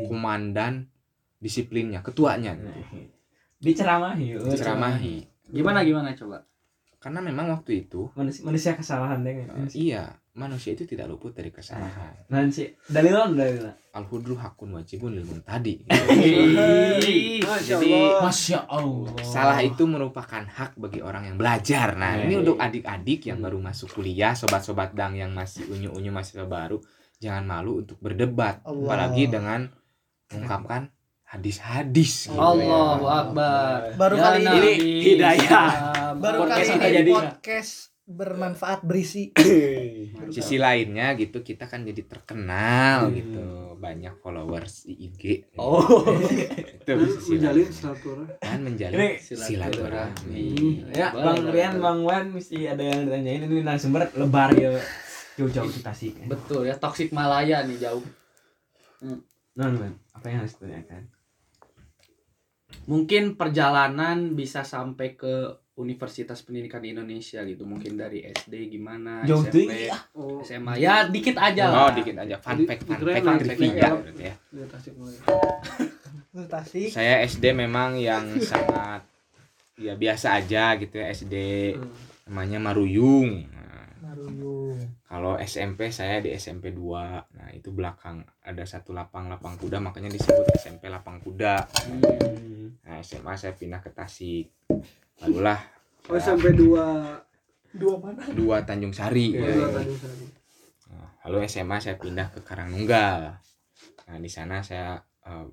komandan 0.00 0.86
disiplinnya 1.36 2.00
ketuanya 2.00 2.54
gitu. 2.54 2.70
Diceramahi. 3.58 4.38
diceramahi 4.38 5.16
Gimana 5.50 5.82
gimana 5.82 6.14
coba? 6.14 6.46
karena 6.98 7.18
memang 7.20 7.46
waktu 7.48 7.84
itu 7.84 8.10
Manusia, 8.12 8.42
manusia 8.42 8.72
kesalahan 8.74 9.22
deh. 9.22 9.42
eh, 9.42 9.70
iya 9.72 10.14
manusia 10.38 10.72
itu 10.72 10.86
tidak 10.86 11.06
luput 11.06 11.34
dari 11.34 11.50
kesalahan 11.50 12.14
Nanti 12.28 12.70
dalilon 12.86 13.34
dalilon. 13.34 13.74
al 13.92 14.06
hudru 14.06 14.38
hakun 14.38 14.72
wajibun 14.72 15.12
lil 15.12 15.42
tadi 15.42 15.82
Jadi. 16.98 17.42
Masya 18.22 18.64
Allah. 18.64 19.12
salah 19.22 19.58
itu 19.60 19.84
merupakan 19.84 20.40
hak 20.40 20.76
bagi 20.76 21.00
orang 21.00 21.26
yang 21.26 21.36
belajar. 21.36 21.92
Nah, 21.94 22.16
ini 22.16 22.32
Iya. 22.32 22.40
untuk 22.40 22.56
adik-adik 22.56 23.20
yang 23.26 23.38
baru 23.38 23.58
masuk 23.58 23.92
kuliah, 23.92 24.32
sobat-sobat 24.32 24.92
dang 24.92 25.14
yang 25.14 25.32
masih 25.32 25.66
unyu-unyu 25.66 26.08
mahasiswa 26.08 26.44
baru, 26.44 26.78
jangan 27.18 27.44
malu 27.44 27.82
untuk 27.82 27.98
berdebat, 27.98 28.62
Allah. 28.62 28.84
apalagi 28.84 29.24
dengan 29.26 29.60
mengungkapkan 30.28 30.92
hadis-hadis 31.24 32.28
gitu 32.28 32.36
Allahu 32.36 33.04
ya. 33.04 33.20
Akbar. 33.20 33.78
Baru 33.96 34.16
Ya 34.16 34.22
kali 34.24 34.40
ini 34.44 34.72
hidayah. 35.04 35.68
Baru 36.16 36.38
Podcast 36.42 36.56
kali 36.56 36.68
kita 36.70 36.86
ini 36.86 36.96
jadi- 36.96 37.14
podcast 37.14 37.72
bermanfaat 38.08 38.80
berisi. 38.82 39.36
Sisi 40.34 40.56
lainnya 40.56 41.12
gitu 41.12 41.44
kita 41.44 41.68
kan 41.68 41.84
jadi 41.84 42.08
terkenal 42.08 43.12
Hmm. 43.12 43.14
gitu, 43.14 43.44
banyak 43.76 44.16
followers 44.18 44.88
di 44.88 45.12
IG. 45.12 45.22
Oh. 45.60 45.84
itu 46.88 47.04
sisi 47.20 47.36
menjalin 47.36 47.68
silaturahmi. 47.68 48.40
dan 48.40 48.58
menjalin 48.64 48.98
silaturahmi. 49.20 50.48
Ya, 50.96 51.12
Bang 51.12 51.52
Rian, 51.52 51.76
Bang 51.78 52.00
Wan 52.02 52.32
mesti 52.32 52.64
ada 52.64 52.80
yang 52.80 53.04
ditanyain 53.04 53.44
ini 53.44 53.60
narasumber 53.60 54.08
lebar 54.16 54.56
ya. 54.56 54.72
Jauh-jauh 55.36 55.68
ke 55.68 55.80
Tasik. 55.84 56.16
Betul 56.26 56.66
ya, 56.66 56.74
toksik 56.74 57.12
Malaya 57.12 57.62
nih 57.62 57.78
jauh. 57.78 58.02
Non, 59.54 59.72
Man, 59.76 59.94
apa 60.10 60.26
yang 60.26 60.42
harus 60.42 60.56
ditanyakan? 60.56 61.06
Mungkin 62.88 63.36
perjalanan 63.36 64.32
bisa 64.32 64.64
sampai 64.64 65.12
ke 65.14 65.60
Universitas 65.78 66.42
Pendidikan 66.42 66.82
Indonesia 66.82 67.38
gitu. 67.40 67.62
Mungkin 67.62 67.94
dari 67.94 68.26
SD 68.26 68.66
gimana, 68.68 69.22
Jauh 69.22 69.40
SMP, 69.40 69.54
tinggi, 69.64 69.86
ah. 69.88 70.02
Oh, 70.12 70.42
SMA. 70.42 70.72
Ya 70.76 71.06
dikit 71.06 71.38
aja 71.38 71.64
Oh, 71.64 71.74
lah. 71.86 71.90
dikit 71.94 72.16
aja 72.16 72.34
fun 72.36 72.66
fact, 72.66 72.82
fun 72.82 72.98
fact, 72.98 73.22
fun 73.22 73.38
trivia 73.38 73.72
ya. 73.72 73.90
ya. 74.18 74.34
di. 74.50 75.14
Tasik. 76.40 76.90
Saya 76.90 77.24
SD 77.24 77.50
memang 77.52 77.94
yang 77.96 78.22
sangat 78.42 79.02
ya 79.74 79.94
biasa 79.94 80.34
aja 80.36 80.74
gitu 80.76 80.98
ya 80.98 81.06
SD 81.08 81.34
Hmm. 81.74 81.90
namanya 82.26 82.58
Maruyung. 82.60 83.46
Nah, 83.48 83.86
Maruyung. 84.04 84.76
kalau 85.04 85.34
SMP 85.36 85.88
saya 85.88 86.18
di 86.18 86.30
SMP 86.32 86.70
2. 86.70 86.78
Nah, 87.32 87.48
itu 87.50 87.70
belakang 87.70 88.22
ada 88.40 88.62
satu 88.62 88.90
lapang-lapang 88.90 89.56
kuda 89.56 89.78
makanya 89.78 90.10
disebut 90.10 90.46
SMP 90.54 90.86
Lapang 90.86 91.18
Kuda. 91.18 91.64
Hmm. 91.86 92.76
Nah, 92.80 92.98
SMA 93.00 93.34
saya 93.34 93.52
pindah 93.52 93.78
ke 93.78 93.90
Tasik. 93.90 94.46
Barulah 95.18 95.60
Oh 96.08 96.16
sampai 96.16 96.54
dua 96.54 96.84
Dua 97.68 98.00
mana? 98.00 98.24
dua 98.32 98.64
Tanjung 98.64 98.90
Sari. 98.90 99.28
Ya, 99.30 99.44
dua 99.44 99.68
ya. 99.68 99.68
Tanjung 99.76 100.00
Sari. 100.00 100.24
Nah, 100.88 101.08
lalu 101.22 101.38
SMA 101.44 101.76
saya 101.76 101.96
pindah 101.96 102.32
ke 102.32 102.40
Karangnunggal. 102.40 103.36
Nah, 104.08 104.16
di 104.16 104.30
sana 104.32 104.64
saya 104.64 104.96
eh, 105.22 105.46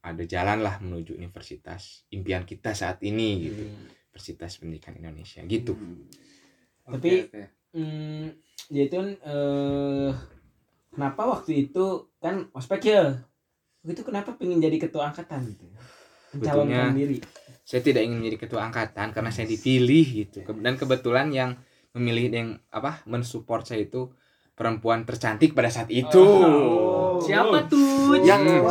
ada 0.00 0.24
jalan 0.24 0.60
lah 0.60 0.80
menuju 0.80 1.12
universitas 1.14 2.08
impian 2.08 2.42
kita 2.42 2.72
saat 2.72 2.96
ini 3.02 3.44
gitu. 3.44 3.64
Universitas 4.08 4.56
Pendidikan 4.56 4.96
Indonesia 4.96 5.44
gitu. 5.44 5.76
Tapi- 6.86 7.28
Oke, 7.28 7.28
oke. 7.28 7.42
Hmm, 7.74 8.30
dia 8.70 8.84
itu 8.86 8.96
eh 9.20 10.12
kenapa 10.88 11.22
waktu 11.28 11.68
itu 11.68 11.84
kan 12.16 12.48
ospek 12.52 12.80
ya? 12.88 13.04
Itu 13.82 14.00
kenapa 14.00 14.32
pengen 14.32 14.64
jadi 14.64 14.80
ketua 14.80 15.12
angkatan 15.12 15.44
gitu? 15.44 15.68
Mencalonkan 16.38 16.92
Betulnya- 16.92 16.98
diri. 16.98 17.18
Saya 17.64 17.80
tidak 17.80 18.04
ingin 18.04 18.20
menjadi 18.20 18.38
ketua 18.44 18.60
angkatan 18.68 19.08
karena 19.16 19.30
saya 19.32 19.48
dipilih 19.48 20.04
gitu. 20.04 20.44
Dan 20.60 20.76
kebetulan 20.76 21.32
yang 21.32 21.56
memilih 21.96 22.28
yang 22.28 22.48
apa 22.68 23.00
mensupport 23.08 23.64
saya 23.64 23.88
itu 23.88 24.12
perempuan 24.52 25.08
tercantik 25.08 25.56
pada 25.56 25.72
saat 25.72 25.88
itu. 25.88 26.20
Oh. 26.20 27.18
Siapa 27.24 27.64
tuh? 27.64 28.20
Yang 28.20 28.68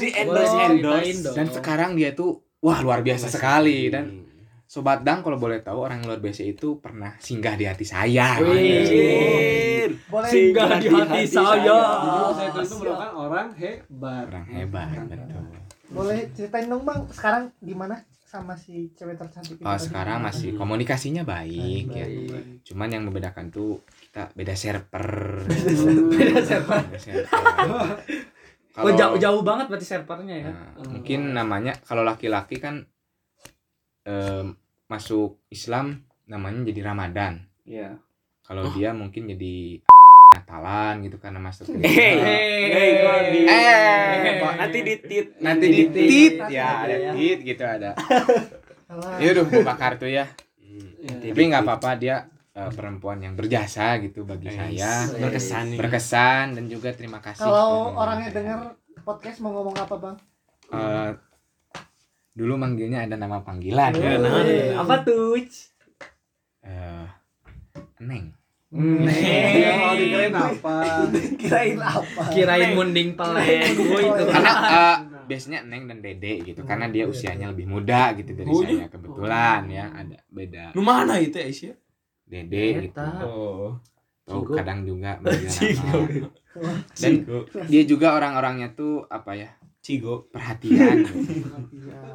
di 0.00 0.08
endorse 0.14 0.56
endorse 0.56 1.36
dan 1.36 1.46
sekarang 1.52 1.94
dia 1.94 2.16
tuh 2.16 2.40
wah 2.64 2.80
luar 2.80 3.04
biasa 3.04 3.28
sekali 3.28 3.92
dan 3.92 4.30
Sobat 4.70 5.02
Dang 5.02 5.26
kalau 5.26 5.34
boleh 5.34 5.66
tahu 5.66 5.82
orang 5.82 5.98
yang 5.98 6.14
luar 6.14 6.22
biasa 6.22 6.46
itu 6.46 6.78
pernah 6.78 7.18
singgah 7.18 7.58
di 7.58 7.66
hati 7.66 7.82
saya. 7.82 8.38
Boleh 8.38 10.30
Singgah 10.30 10.78
di 10.78 10.86
hati 10.86 11.26
saya. 11.26 11.74
Jadi 11.74 12.30
saya 12.38 12.50
itu 12.62 12.74
merupakan 12.78 13.10
orang 13.18 13.48
hebat. 13.58 14.24
Orang 14.30 14.46
hebat 14.46 14.86
betul. 15.10 15.42
Boleh 15.90 16.30
ceritain 16.32 16.70
dong 16.70 16.86
bang 16.86 17.00
sekarang 17.10 17.50
di 17.58 17.74
mana 17.74 17.98
sama 18.30 18.54
si 18.54 18.94
cewek 18.94 19.18
tercantik 19.18 19.58
itu 19.58 19.66
Oh, 19.66 19.74
sekarang 19.74 20.22
masih 20.22 20.54
komunikasinya 20.54 21.26
baik 21.26 21.90
ya. 21.90 22.06
Baik. 22.06 22.62
Cuman 22.62 22.86
yang 22.94 23.02
membedakan 23.02 23.50
tuh 23.50 23.82
kita 24.06 24.30
beda 24.38 24.54
server. 24.54 25.42
Beda 26.14 26.38
server. 26.38 26.78
Beda 26.86 27.00
server. 27.02 27.98
Oh, 28.78 28.92
jauh 28.94 29.18
jauh 29.18 29.42
banget 29.42 29.66
berarti 29.66 29.82
servernya 29.82 30.46
ya. 30.46 30.50
Nah, 30.54 30.94
mungkin 30.94 31.34
namanya 31.34 31.74
kalau 31.82 32.06
laki-laki 32.06 32.62
kan 32.62 32.86
em, 34.06 34.54
masuk 34.86 35.42
Islam 35.50 36.06
namanya 36.30 36.70
jadi 36.70 36.86
Ramadan. 36.86 37.50
Iya. 37.66 37.98
Kalau 38.46 38.70
dia 38.70 38.94
mungkin 38.94 39.26
jadi 39.26 39.82
Natalan 40.30 41.02
gitu 41.02 41.18
karena 41.18 41.42
masuk 41.42 41.66
ke 41.66 41.82
Hey, 41.82 42.14
hey, 42.70 42.88
kok 43.02 43.18
di- 43.34 43.46
Eh, 43.50 44.38
nanti 44.54 44.78
ditit, 44.86 45.26
nanti 45.42 45.66
di 45.66 45.84
tit 45.90 46.34
ya 46.46 46.86
ada 46.86 46.96
tit 47.18 47.38
gitu 47.42 47.62
ada. 47.66 47.98
Ya 49.18 49.28
udah 49.34 49.44
buka 49.44 49.74
kartu 49.74 50.06
ya. 50.06 50.30
Ya. 51.02 51.14
Tapi 51.26 51.42
nggak 51.50 51.66
apa-apa 51.66 51.98
dia 51.98 52.30
eh, 52.54 52.70
perempuan 52.70 53.18
yang 53.18 53.34
berjasa 53.34 53.98
gitu 53.98 54.22
bagi 54.22 54.54
saya. 54.54 55.10
berkesan. 55.10 55.74
Berkesan 55.74 56.46
dan 56.54 56.64
juga 56.70 56.94
terima 56.94 57.18
kasih. 57.18 57.42
kalau 57.42 57.98
orangnya 57.98 58.30
saya. 58.30 58.36
denger 58.38 58.58
podcast 59.02 59.42
mau 59.42 59.50
ngomong 59.50 59.74
apa 59.76 59.94
bang 59.98 60.16
Eh, 60.70 61.10
dulu 62.30 62.54
manggilnya 62.54 63.02
ada 63.02 63.18
nama 63.18 63.42
panggilan. 63.42 63.90
Ya, 63.92 64.14
nah, 64.14 64.46
apa 64.78 64.94
tuh? 65.02 65.34
Eh, 66.62 67.06
Neng. 67.98 68.30
Ya, 68.70 69.70
kalau 69.74 69.94
dikirain 69.98 70.30
apa? 70.30 70.74
kirain 71.34 71.78
apa 71.82 72.22
Kirain 72.30 72.70
munding 72.78 73.18
peleng 73.18 73.74
gua 73.74 73.98
itu. 73.98 74.22
Karena 74.30 74.52
eh, 74.62 74.96
biasanya 75.26 75.66
Neng 75.66 75.90
dan 75.90 75.98
Dede 75.98 76.42
gitu 76.46 76.62
karena 76.62 76.86
dia 76.86 77.06
usianya 77.10 77.50
lebih 77.50 77.66
muda 77.66 78.14
gitu 78.14 78.30
dari 78.34 78.50
Oh, 78.50 78.62
saya 78.62 78.86
kebetulan 78.86 79.62
ya 79.70 79.90
ada 79.90 80.18
beda 80.30 80.74
Lu 80.74 80.82
mana 80.86 81.18
itu 81.18 81.38
Aisyah? 81.38 81.74
Dede 82.30 82.90
gitu. 82.90 83.02
Oh. 83.26 83.74
Cigo. 84.30 84.54
kadang 84.54 84.86
juga. 84.86 85.18
Dan 87.02 87.26
dia 87.66 87.82
juga 87.82 88.14
orang-orangnya 88.14 88.70
tuh 88.78 89.02
apa 89.10 89.34
ya? 89.34 89.50
Cigo. 89.82 90.30
perhatian 90.30 91.02
gitu. 91.02 91.14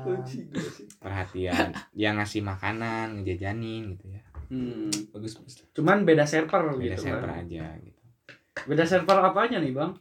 Oh, 0.08 0.16
cigo 0.24 0.62
sih. 0.64 0.88
perhatian 1.04 1.76
dia 1.92 2.16
ngasih 2.16 2.46
makanan 2.46 3.20
ngejajanin 3.20 3.98
gitu 3.98 4.06
ya 4.16 4.22
Hmm. 4.48 4.92
bagus 5.12 5.34
bagus 5.38 5.56
Cuman 5.74 6.06
beda 6.06 6.24
server 6.24 6.62
beda 6.76 6.96
gitu 6.96 7.10
server 7.10 7.30
kan. 7.30 7.42
aja 7.46 7.66
gitu 7.82 8.02
Beda 8.66 8.84
server 8.88 9.18
apanya 9.20 9.60
nih, 9.60 9.76
Bang? 9.76 10.00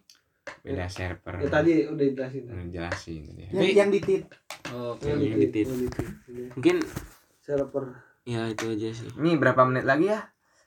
beda 0.61 0.87
server 0.89 1.35
ya 1.41 1.49
tadi 1.49 1.89
udah 1.89 2.05
dijelasin 2.05 2.45
udah 2.53 2.69
jelasin 2.69 3.21
tadi 3.25 3.43
ya. 3.49 3.49
yang, 3.57 3.73
yang 3.85 3.91
di 3.91 4.01
tit 4.05 4.25
Oke. 4.77 5.09
yang 5.09 5.19
yang 5.25 5.41
di. 5.41 5.61
Ini. 5.65 6.45
mungkin 6.53 6.77
server 7.41 7.85
ya 8.25 8.49
itu 8.53 8.65
aja 8.69 8.89
sih 8.93 9.09
ini 9.21 9.41
berapa 9.41 9.65
menit 9.65 9.89
lagi 9.89 10.13
ya 10.13 10.21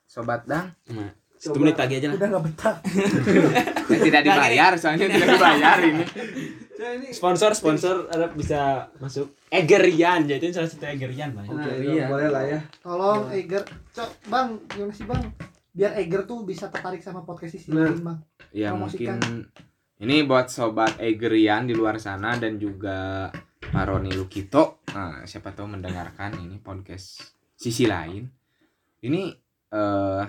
sobat 0.10 0.50
dang 0.50 0.74
nah, 0.90 1.14
satu 1.38 1.58
menit 1.58 1.77
lagi 1.77 1.94
aja 1.98 2.08
lah. 2.10 2.15
Udah 2.17 2.27
nggak 2.29 2.44
betah. 2.50 2.75
Ya, 3.88 4.03
tidak 4.03 4.22
dibayar 4.22 4.72
soalnya 4.75 5.08
tidak 5.08 5.27
dibayar 5.32 5.79
ini. 5.79 6.03
Ini. 6.77 7.08
Sponsor 7.10 7.56
sponsor 7.56 8.06
ada 8.12 8.27
bisa 8.29 8.91
masuk. 9.00 9.32
Egerian 9.48 10.27
jadi 10.27 10.44
salah 10.51 10.67
satu 10.67 10.86
Egerian 10.86 11.32
ya. 11.32 11.41
oke 11.41 11.56
Nah, 11.56 11.65
itu 11.72 11.89
iya. 11.96 12.06
boleh 12.06 12.27
lah 12.27 12.44
ya. 12.44 12.60
Tolong 12.84 13.32
Eger. 13.32 13.63
Cok 13.96 14.10
bang 14.27 14.48
gimana 14.67 14.91
sih 14.91 15.06
bang? 15.06 15.24
Biar 15.72 15.91
Eger 15.96 16.22
tuh 16.24 16.44
bisa 16.44 16.67
tertarik 16.67 17.00
sama 17.00 17.24
podcast 17.24 17.56
sisi 17.56 17.72
Nah. 17.72 17.88
lain 17.88 18.03
bang. 18.03 18.17
Ya 18.51 18.70
Promosikan. 18.75 19.17
mungkin 19.17 19.34
ini 19.98 20.15
buat 20.24 20.51
sobat 20.51 21.00
Egerian 21.00 21.63
di 21.63 21.74
luar 21.74 21.96
sana 21.98 22.36
dan 22.36 22.60
juga 22.60 23.32
Paroni 23.63 24.12
Lukito. 24.12 24.84
Nah 24.91 25.24
siapa 25.24 25.56
tahu 25.56 25.74
mendengarkan 25.74 26.38
ini 26.38 26.60
podcast 26.60 27.24
sisi 27.53 27.88
lain. 27.88 28.27
Ini 29.00 29.22
eh 29.67 30.24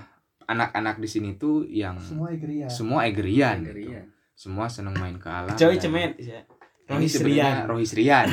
anak-anak 0.49 0.97
di 0.97 1.07
sini 1.07 1.31
tuh 1.35 1.62
yang 1.62 1.97
semua 1.99 2.33
Eger 2.33 2.50
ya 2.57 2.69
semua 2.69 3.05
Egerian 3.05 3.59
gitu. 3.62 3.93
Iya. 3.93 4.02
semua 4.33 4.67
seneng 4.67 4.97
main 4.97 5.14
ke 5.14 5.28
alam 5.28 5.52
Coy 5.52 5.71
dan- 5.71 5.78
cemet 5.78 6.12
ya. 6.17 6.40
ini 6.88 7.05
Rohis 7.05 7.21
Rian 7.21 7.57
Rohis 7.69 7.93
Rian 7.93 8.26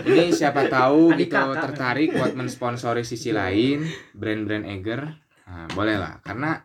ini 0.00 0.30
siapa 0.30 0.68
tahu 0.68 1.12
Adik 1.12 1.26
gitu 1.26 1.36
kakak. 1.36 1.62
tertarik 1.62 2.10
buat 2.12 2.32
mensponsori 2.32 3.02
sisi 3.02 3.30
lain 3.30 3.84
brand-brand 4.12 4.64
Eger 4.64 5.00
nah, 5.44 5.68
boleh 5.68 5.96
lah 5.96 6.20
karena 6.22 6.64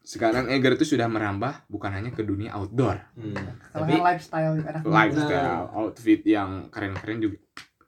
sekarang 0.00 0.48
Eger 0.48 0.72
itu 0.72 0.88
sudah 0.88 1.04
merambah 1.04 1.68
bukan 1.68 1.92
hanya 1.92 2.10
ke 2.10 2.22
dunia 2.22 2.54
outdoor 2.54 2.96
Hmm. 3.12 3.36
tapi 3.68 3.92
lifestyle 3.94 4.56
lifestyle 4.82 5.68
outfit 5.70 6.24
yang 6.24 6.72
keren-keren 6.72 7.20
juga 7.20 7.36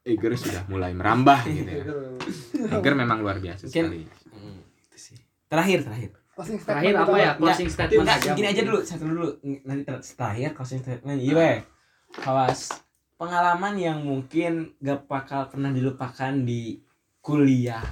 Eger 0.01 0.33
sudah 0.33 0.65
mulai 0.67 0.97
merambah 0.97 1.45
gitu 1.45 1.71
ya. 1.71 1.85
Eger 2.81 2.95
memang 2.95 3.21
luar 3.21 3.37
biasa 3.37 3.69
Mungkin- 3.69 3.87
sekali. 3.87 4.03
Hmm, 4.33 4.59
itu 4.83 4.97
sih. 4.97 5.17
Terakhir 5.47 5.85
terakhir. 5.85 6.11
Closing 6.31 6.57
Terakhir 6.57 6.95
apa 6.97 7.17
ya? 7.21 7.31
Closing 7.37 7.69
statement. 7.69 8.01
Enggak, 8.01 8.19
aja. 8.19 8.33
gini 8.33 8.49
aja 8.49 8.63
dulu 8.65 8.79
satu 8.81 9.05
dulu. 9.05 9.29
Nanti 9.45 9.83
ter- 9.85 10.05
terakhir 10.17 10.51
closing 10.57 10.81
statement. 10.81 11.19
Iya 11.21 11.69
kawas 12.11 12.73
pengalaman 13.15 13.77
yang 13.77 14.01
mungkin 14.01 14.73
gak 14.81 15.05
bakal 15.05 15.47
pernah 15.47 15.69
dilupakan 15.69 16.33
di 16.41 16.81
kuliah. 17.21 17.85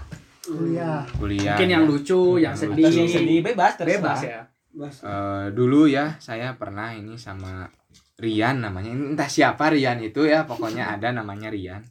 Kuliah. 0.42 1.04
Kuliah. 1.12 1.54
Mungkin 1.54 1.68
yang 1.68 1.84
ya. 1.84 1.90
lucu, 1.92 2.20
yang 2.40 2.56
Yang 2.56 2.72
sedih. 2.72 2.84
atau 2.88 2.96
yang 2.96 3.10
sedih 3.12 3.38
bebas 3.44 3.72
terserah. 3.76 4.00
Bebas 4.00 4.20
ya. 4.24 4.40
Eh, 5.04 5.46
dulu 5.52 5.84
ya 5.84 6.16
saya 6.16 6.56
pernah 6.56 6.96
ini 6.96 7.20
sama 7.20 7.68
Rian 8.16 8.64
namanya. 8.64 8.88
Ini 8.90 9.12
entah 9.12 9.28
siapa 9.28 9.68
Rian 9.68 10.00
itu 10.00 10.24
ya 10.24 10.48
pokoknya 10.48 10.88
ada 10.88 11.12
namanya 11.12 11.52
Rian 11.52 11.84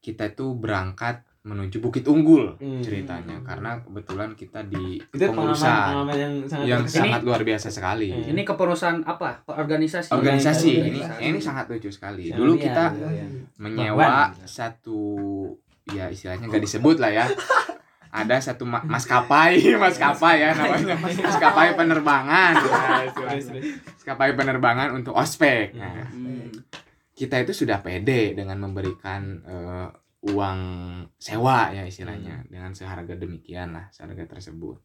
kita 0.00 0.24
itu 0.28 0.52
berangkat 0.52 1.20
menuju 1.40 1.76
Bukit 1.78 2.04
Unggul 2.04 2.52
Hmm. 2.54 2.80
ceritanya 2.80 3.40
karena 3.40 3.78
kebetulan 3.78 4.32
kita 4.34 4.60
di 4.62 4.96
itu 4.98 5.08
pengalaman 5.08 5.32
kepengurusan 5.50 5.72
pengalaman 5.72 6.14
yang 6.14 6.34
sangat 6.44 6.66
yang 6.66 6.82
sangat 6.84 7.20
luar 7.22 7.40
biasa 7.42 7.68
sekali 7.70 8.08
Hmm. 8.10 8.28
Ini 8.28 8.40
kepengurusan 8.42 8.94
apa? 9.02 9.30
Organisasi. 9.46 10.10
organisasi 10.10 10.68
ini 10.70 11.00
Organisasi. 11.00 11.24
ini 11.26 11.38
sangat 11.38 11.64
lucu 11.66 11.88
sekali 11.88 12.24
Sama 12.26 12.36
dulu 12.38 12.52
Rian, 12.54 12.62
kita 12.62 12.84
iya, 12.92 13.08
iya. 13.10 13.26
menyewa 13.56 14.04
Bakwan. 14.04 14.28
satu 14.42 15.00
ya 15.88 16.06
istilahnya 16.06 16.44
nggak 16.44 16.60
disebut 16.60 16.96
lah 16.98 17.10
ya 17.10 17.24
ada 18.10 18.36
satu 18.36 18.64
ma- 18.64 18.84
maskapai 18.84 19.54
maskapai 19.80 20.36
ya 20.40 20.50
namanya 20.52 20.96
maskapai 20.98 21.72
penerbangan 21.72 22.52
Nah, 22.52 23.00
maskapai 23.88 24.30
penerbangan 24.34 24.88
untuk 24.92 25.14
ospek 25.14 25.72
nah, 25.72 26.04
Hmm. 26.06 26.52
Kita 27.20 27.36
itu 27.44 27.52
sudah 27.52 27.84
pede 27.84 28.32
dengan 28.32 28.56
memberikan 28.64 29.44
eh, 29.44 29.88
uang 30.32 30.60
sewa 31.20 31.68
ya 31.68 31.84
istilahnya. 31.84 32.48
Dengan 32.48 32.72
seharga 32.72 33.12
demikian 33.12 33.76
lah 33.76 33.92
seharga 33.92 34.24
tersebut. 34.24 34.80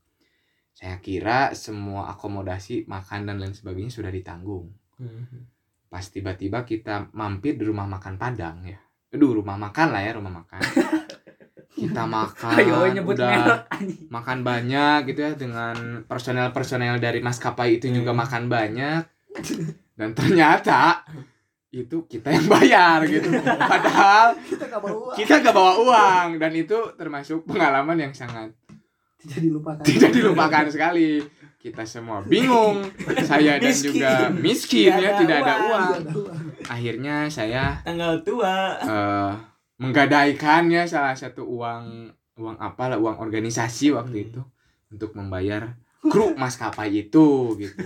Saya 0.76 1.00
kira 1.00 1.56
semua 1.56 2.12
akomodasi 2.12 2.84
makan 2.92 3.32
dan 3.32 3.40
lain 3.40 3.56
sebagainya 3.56 3.92
sudah 3.92 4.12
ditanggung. 4.12 4.76
Hmm. 4.96 5.52
pas 5.92 6.04
tiba-tiba 6.04 6.68
kita 6.68 7.08
mampir 7.16 7.56
di 7.56 7.64
rumah 7.64 7.88
makan 7.88 8.20
Padang 8.20 8.68
ya. 8.68 8.76
Aduh 9.16 9.40
rumah 9.40 9.56
makan 9.56 9.96
lah 9.96 10.04
ya 10.04 10.12
rumah 10.20 10.44
makan. 10.44 10.60
Kita 11.76 12.08
makan 12.08 12.56
Ayo 12.56 12.88
nyebut 12.88 13.20
udah 13.20 13.32
merek 13.32 13.62
makan 14.08 14.48
banyak 14.48 15.12
gitu 15.12 15.20
ya 15.28 15.32
dengan 15.36 16.08
personel-personel 16.08 17.04
dari 17.04 17.20
maskapai 17.20 17.80
itu 17.80 17.92
juga 17.92 18.16
Hmm. 18.16 18.20
makan 18.24 18.44
banyak. 18.48 19.04
Dan 20.00 20.16
ternyata 20.16 21.04
itu 21.76 21.98
kita 22.06 22.30
yang 22.30 22.48
bayar 22.48 23.04
gitu 23.04 23.28
padahal 23.72 24.40
kita 24.40 24.64
nggak 24.66 24.80
bawa 24.80 24.96
uang 25.02 25.16
kita 25.16 25.34
gak 25.40 25.52
bawa 25.54 25.74
uang 25.78 26.28
dan 26.38 26.52
itu 26.54 26.78
termasuk 26.96 27.44
pengalaman 27.44 28.00
yang 28.00 28.14
sangat 28.14 28.56
tidak 29.20 29.40
dilupakan 29.42 29.84
tidak 29.84 30.12
dilupakan 30.12 30.66
sekali 30.68 31.20
kita 31.58 31.84
semua 31.84 32.22
bingung 32.22 32.80
saya 33.28 33.58
dan 33.58 33.68
Miskin. 33.68 33.92
juga 33.92 34.12
miskin 34.32 34.88
Tidak 34.88 35.02
ya 35.02 35.10
ada 35.10 35.20
tidak 35.20 35.38
ada 35.38 35.54
uang. 35.54 35.66
uang 35.66 35.84
Tidak 35.84 36.00
ada 36.00 36.14
uang. 36.16 36.40
akhirnya 36.66 37.16
saya 37.28 37.64
tanggal 37.82 38.14
tua 38.22 38.56
eh 38.78 39.32
menggadaikan 39.76 40.72
ya 40.72 40.84
salah 40.84 41.12
satu 41.12 41.44
uang 41.44 42.08
uang 42.36 42.56
apa 42.58 42.84
lah 42.88 42.98
uang 42.98 43.20
organisasi 43.20 43.92
waktu 43.92 44.16
Hmm. 44.16 44.26
itu 44.26 44.42
untuk 44.88 45.12
membayar 45.12 45.76
kru 46.06 46.34
maskapai 46.34 46.90
itu 47.00 47.28
gitu 47.56 47.82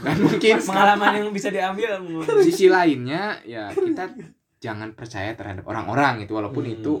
dan 0.00 0.16
mungkin 0.18 0.56
pengalaman 0.68 1.10
yang 1.18 1.28
bisa 1.30 1.48
diambil 1.48 2.00
sisi 2.40 2.66
lainnya 2.66 3.38
ya 3.42 3.68
kita 3.68 4.12
jangan 4.56 4.92
percaya 4.92 5.32
terhadap 5.32 5.64
orang-orang 5.64 6.22
itu 6.22 6.32
walaupun 6.32 6.62
Hmm. 6.62 6.74
itu 6.74 6.94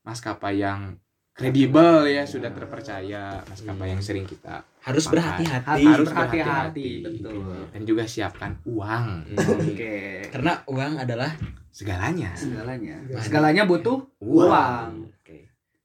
maskapai 0.00 0.58
yang 0.58 0.98
kredibel 1.30 2.04
ya 2.04 2.22
sudah 2.22 2.50
terpercaya 2.50 3.42
maskapai 3.44 3.86
Hmm. 3.86 3.92
yang 3.92 4.02
sering 4.02 4.22
kita 4.22 4.62
harus 4.80 5.06
berhati-hati 5.06 5.82
harus 5.82 6.06
berhati-hati, 6.06 6.38
berhati-hati 6.38 6.90
betul. 7.18 7.62
dan 7.70 7.82
juga 7.82 8.04
siapkan 8.04 8.52
uang 8.64 9.06
Oke. 9.34 10.26
karena 10.28 10.52
uang 10.66 10.92
adalah 10.96 11.30
segalanya 11.70 12.30
Segalanya. 12.34 12.96
Iya. 13.04 13.18
Segalanya 13.20 13.62
butuh 13.64 13.98
uang. 14.20 15.10
oke 15.12 15.38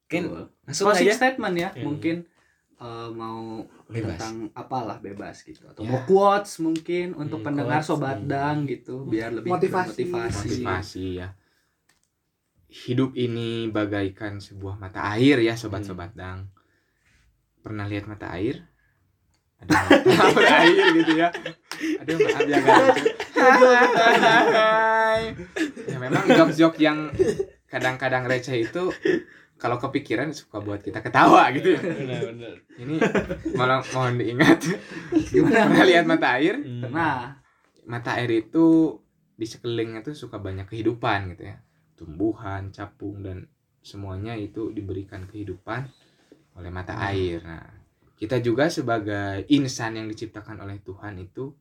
mungkin 0.04 0.24
Betul. 0.28 0.44
langsung 0.64 0.86
Closing 0.86 1.06
aja 1.06 1.14
statement 1.16 1.56
ya, 1.56 1.70
Hmm. 1.72 1.84
mungkin 1.86 2.16
eh, 2.80 3.10
mau 3.12 3.60
Bebas. 3.86 4.16
tentang 4.16 4.36
apalah 4.54 4.98
bebas 4.98 5.42
gitu 5.42 5.66
atau 5.66 5.82
Ya. 5.82 5.90
mau 5.90 6.02
quotes 6.04 6.60
mungkin 6.60 7.12
untuk 7.14 7.40
Hmm, 7.40 7.48
pendengar 7.48 7.80
quotes, 7.80 7.90
sobat 7.90 8.18
hmm. 8.18 8.28
dang 8.28 8.58
gitu 8.66 9.04
biar 9.04 9.30
lebih 9.32 9.52
Motivasi. 9.52 10.08
motivasi. 10.08 10.48
motivasi 10.56 11.06
ya 11.18 11.30
hidup 12.70 13.12
ini 13.16 13.50
bagaikan 13.68 14.38
sebuah 14.38 14.78
mata 14.78 15.02
air 15.12 15.40
ya 15.40 15.54
sobat-sobat 15.54 16.14
dang 16.14 16.54
pernah 17.60 17.84
lihat 17.84 18.06
mata 18.06 18.30
air 18.30 18.62
ada 19.60 19.76
mata 19.76 20.24
berair 20.32 20.88
gitu 20.96 21.12
ya 21.16 21.28
aduh 21.98 22.16
maaf 22.16 22.46
ya 22.46 22.60
guys 22.62 22.96
ya 25.86 25.98
memang 25.98 26.24
jok-jok 26.28 26.78
yang 26.78 27.10
kadang-kadang 27.66 28.24
receh 28.24 28.62
itu 28.62 28.84
kalau 29.60 29.76
kepikiran 29.76 30.32
suka 30.32 30.64
buat 30.64 30.80
kita 30.80 31.04
ketawa 31.04 31.52
gitu 31.52 31.76
ya. 31.76 31.82
Ini 32.80 32.96
malah 33.60 33.84
mohon 33.92 34.16
diingat. 34.16 34.64
Pernah 35.36 35.84
lihat 35.84 36.08
mata 36.08 36.40
air. 36.40 36.58
Nah, 36.64 37.36
mata 37.84 38.16
air 38.16 38.48
itu 38.48 38.96
di 39.36 39.44
sekelilingnya 39.44 40.02
tuh 40.02 40.16
suka 40.16 40.40
banyak 40.40 40.66
kehidupan 40.72 41.36
gitu 41.36 41.44
ya. 41.52 41.60
Tumbuhan 42.00 42.72
capung 42.72 43.20
dan 43.20 43.52
semuanya 43.84 44.40
itu 44.40 44.72
diberikan 44.72 45.28
kehidupan 45.28 45.92
oleh 46.56 46.72
mata 46.72 46.96
air. 47.04 47.44
Nah 47.44 47.80
kita 48.20 48.44
juga 48.44 48.68
sebagai 48.68 49.48
insan 49.48 49.96
yang 49.96 50.08
diciptakan 50.12 50.60
oleh 50.60 50.84
Tuhan 50.84 51.20
itu 51.24 51.56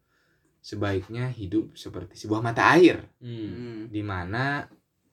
sebaiknya 0.59 1.31
hidup 1.31 1.79
seperti 1.79 2.19
sebuah 2.19 2.43
mata 2.43 2.75
air. 2.75 3.07
Hmm. 3.23 3.51
hmm, 3.55 3.79
di 3.95 4.03
mana 4.03 4.67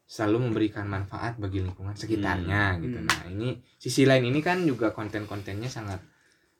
selalu 0.06 0.50
memberikan 0.50 0.86
manfaat 0.86 1.42
bagi 1.42 1.66
lingkungan 1.66 1.98
sekitarnya 1.98 2.78
gitu. 2.78 3.02
Hmm. 3.02 3.10
Nah, 3.10 3.26
ini 3.34 3.58
sisi 3.82 4.06
lain 4.06 4.30
ini 4.30 4.40
kan 4.46 4.62
juga 4.62 4.94
konten-kontennya 4.94 5.68
sangat 5.68 6.00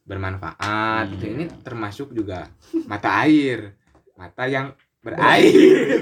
bermanfaat. 0.06 1.06
Hmm. 1.06 1.14
gitu. 1.18 1.26
Ini 1.30 1.46
termasuk 1.62 2.08
juga 2.14 2.50
mata 2.90 3.22
air, 3.26 3.78
mata 4.18 4.50
yang 4.50 4.74
berair. 5.06 6.02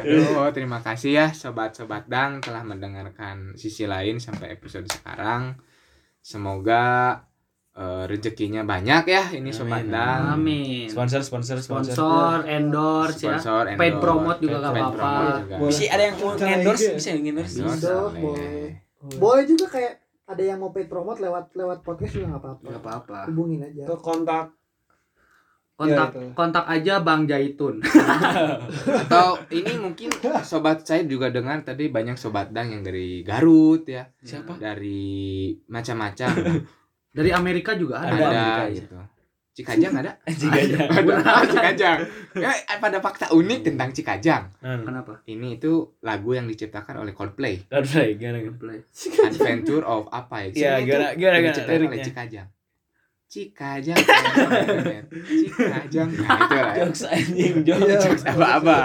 Aduh, 0.00 0.48
terima 0.56 0.80
kasih 0.80 1.12
ya 1.12 1.28
sobat-sobat 1.36 2.08
Dang 2.08 2.40
telah 2.40 2.64
mendengarkan 2.64 3.52
sisi 3.60 3.84
lain 3.84 4.16
sampai 4.16 4.56
episode 4.56 4.88
sekarang. 4.88 5.60
Semoga 6.24 7.20
eh, 7.76 8.04
rezekinya 8.06 8.62
banyak 8.62 9.04
ya 9.06 9.22
ini 9.30 9.46
Amin. 9.46 9.52
sobat 9.52 9.84
dang 9.84 10.22
Amin. 10.32 10.88
sponsor 10.88 11.20
sponsor 11.20 11.60
sponsor 11.60 11.92
Sponsor, 11.92 12.36
endorse 12.46 13.20
ya. 13.20 13.36
sponsor 13.36 13.62
Paid 13.70 13.76
endorse, 13.92 14.00
promote 14.00 14.38
juga 14.40 14.56
gak 14.58 14.72
paid 14.72 14.82
apa-apa. 14.82 14.96
promote 14.96 15.36
juga. 15.38 15.54
Boleh. 15.54 15.68
bisa 15.68 15.82
ada 15.86 16.02
yang 16.02 16.16
mau 16.16 16.30
endorse 16.34 16.86
bisa 16.92 17.08
yang 17.10 17.22
endorse 17.26 17.54
Endorse 17.54 17.76
Bisa, 17.76 17.94
boleh. 18.16 18.66
boleh. 19.14 19.44
juga 19.46 19.66
kayak 19.70 19.94
ada 20.26 20.42
yang 20.42 20.58
mau 20.58 20.70
paid 20.70 20.88
promote 20.88 21.20
lewat 21.20 21.44
lewat 21.52 21.78
podcast 21.80 22.12
juga 22.12 22.26
nggak 22.28 22.42
apa-apa 22.42 22.66
Gak 22.66 22.80
apa-apa. 22.80 23.18
hubungin 23.28 23.60
aja 23.62 23.82
ke 23.84 23.96
kontak 23.96 24.46
Kontak 25.76 26.08
Ya, 26.08 26.16
itu. 26.16 26.32
kontak 26.32 26.64
aja 26.66 26.94
Bang 26.98 27.28
Jaitun. 27.28 27.84
atau 29.04 29.36
ini 29.50 29.76
mungkin 29.76 30.08
sobat 30.40 30.80
saya 30.80 31.04
juga 31.04 31.28
dengar 31.28 31.60
tadi 31.62 31.88
banyak 31.88 32.16
sobat 32.16 32.48
dang 32.48 32.72
yang 32.72 32.80
dari 32.80 33.20
Garut 33.20 33.84
ya 33.84 34.08
siapa 34.18 34.56
dari 34.56 35.52
macam-macam 35.68 36.32
Dari 37.16 37.30
Amerika 37.30 37.72
juga 37.72 37.96
ada. 37.98 38.12
Ada. 38.12 38.26
Amerika 38.28 38.62
aja. 38.62 38.76
gitu 38.76 38.96
Cikajang 39.56 39.94
ada 39.96 40.12
Cikajang. 40.36 40.84
ada 40.84 41.16
Cikajang 41.48 41.98
ya, 42.36 42.50
pada 42.76 43.00
fakta 43.00 43.32
unik 43.32 43.60
tentang 43.64 43.88
Cikajang 43.88 44.52
Kenapa? 44.60 45.24
ini 45.24 45.56
itu 45.56 45.72
lagu 46.02 46.30
yang 46.30 46.44
diciptakan 46.44 47.00
oleh 47.00 47.10
Coldplay 47.10 47.64
Coldplay 47.64 48.14
gimana 48.14 48.44
gimana 48.44 48.52
Play. 48.54 48.78
Adventure 49.24 49.80
of 49.82 50.12
apa 50.12 50.44
ya 50.44 50.48
Iya, 50.52 50.72
gimana- 50.84 51.16
gimana- 51.16 51.40
gimana 51.40 51.48
diciptakan 51.48 51.88
oleh? 51.88 52.04
Cikajang 52.04 52.48
Cikajang 53.26 53.98
Cikajang 55.18 56.08
nah 56.12 56.36
itu 56.36 56.54
lah 56.54 56.66
ya. 56.68 56.74
jokes 56.78 57.02
anjing 57.08 57.54
jokes 57.64 57.80
Iya. 57.82 57.98
Jokes 57.98 58.24
apa-apa 58.28 58.78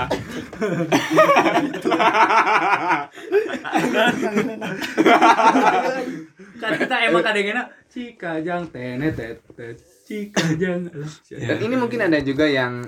Kan 6.54 6.72
kita 6.78 6.96
emang 7.04 7.22
kadang-kadang 7.22 7.68
Cikajang 7.92 8.72
tenet 8.72 9.20
tetet 9.20 9.76
Cikajang. 10.08 10.88
Dan 11.28 11.58
ini 11.60 11.76
mungkin 11.76 12.08
ada 12.08 12.24
juga 12.24 12.48
yang 12.48 12.88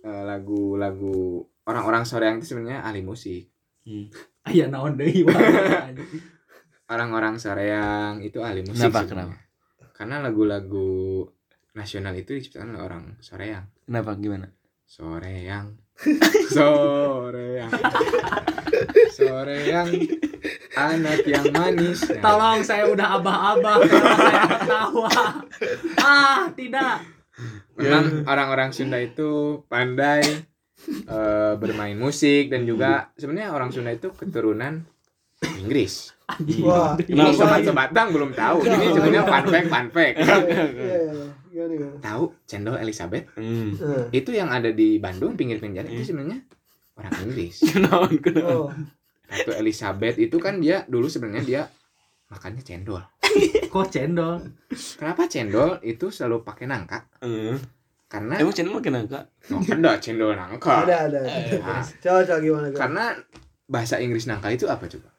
eh, 0.00 0.22
lagu-lagu 0.24 1.44
orang-orang 1.68 2.08
Soreang 2.08 2.40
itu 2.40 2.56
sebenarnya 2.56 2.80
ahli 2.80 3.04
musik. 3.04 3.52
Aya 4.48 4.64
naon 4.72 4.96
deui 4.96 5.28
Orang-orang 6.92 7.36
Soreang 7.36 8.24
itu 8.24 8.40
ahli 8.40 8.64
musik. 8.64 8.88
Kenapa, 8.88 9.04
sebenarnya. 9.04 9.36
Karena 9.92 10.16
lagu-lagu 10.24 11.28
nasional 11.76 12.16
itu 12.16 12.32
diciptakan 12.32 12.74
oleh 12.74 12.82
orang 12.82 13.04
Soreang. 13.20 13.68
kenapa 13.84 14.16
gimana 14.16 14.48
Soreang. 14.88 15.76
Soreang. 16.56 17.68
Soreang. 19.18 19.88
Anak 20.78 21.26
yang 21.26 21.50
manis. 21.50 22.06
Tolong 22.22 22.62
saya 22.62 22.86
udah 22.86 23.18
abah-abah 23.18 23.76
saya 23.82 24.42
ketawa. 24.46 25.10
Ah, 25.98 26.46
tidak. 26.54 27.02
memang 27.74 28.26
orang-orang 28.26 28.70
Sunda 28.70 28.98
itu 28.98 29.62
pandai 29.70 30.22
eh, 31.06 31.52
bermain 31.54 31.94
musik 31.94 32.50
dan 32.50 32.62
juga 32.62 33.10
sebenarnya 33.14 33.54
orang 33.54 33.70
Sunda 33.70 33.90
itu 33.90 34.10
keturunan 34.14 34.82
Inggris. 35.58 36.14
wah 36.60 36.98
Ini 36.98 37.14
Kenapa? 37.14 37.34
sobat-sobat 37.34 37.90
Bang 37.94 38.10
belum 38.10 38.34
tahu. 38.34 38.66
Ini 38.66 38.86
sebenarnya 38.90 39.22
fun 39.24 39.44
fact, 39.46 39.68
fun 39.70 39.86
fact. 39.94 40.16
iya 40.18 40.98
iya 41.54 41.64
iya. 41.74 41.90
Tahu 41.98 42.24
cendol 42.44 42.78
Elizabeth 42.78 43.30
hmm 43.34 43.70
Eh, 43.78 44.04
itu 44.22 44.30
yang 44.30 44.50
ada 44.50 44.70
di 44.70 44.98
Bandung 44.98 45.34
pinggir-pinggir 45.34 45.86
jalan 45.86 45.94
itu 45.94 46.04
sebenarnya 46.06 46.38
orang 46.98 47.14
Inggris. 47.22 47.62
oh 48.42 48.70
Ratu 49.28 49.52
Elizabeth 49.52 50.16
itu 50.16 50.36
kan 50.40 50.56
dia 50.58 50.88
dulu 50.88 51.06
sebenarnya 51.06 51.44
dia 51.44 51.62
makannya 52.32 52.64
cendol. 52.64 53.04
Kok 53.72 53.86
cendol? 53.92 54.40
Kenapa 54.96 55.28
cendol 55.28 55.80
itu 55.84 56.08
selalu 56.08 56.44
pakai 56.44 56.64
nangka? 56.64 57.04
Hmm. 57.20 57.60
Karena 58.08 58.40
emang 58.40 58.56
channel 58.56 58.72
makin 58.72 59.04
angka 59.04 59.20
oh, 59.52 59.60
ada 59.60 60.00
cendol 60.00 60.32
nangka. 60.32 60.88
ada 60.88 61.12
ada 61.12 61.20
Nah, 61.60 61.84
coba 61.84 62.24
coba 62.24 62.38
gimana 62.40 62.66
gimana 62.72 62.80
karena 62.80 63.04
bahasa 63.68 64.00
Inggris 64.00 64.24
nangka 64.24 64.48
itu 64.48 64.64
apa 64.64 64.88
coba? 64.88 65.12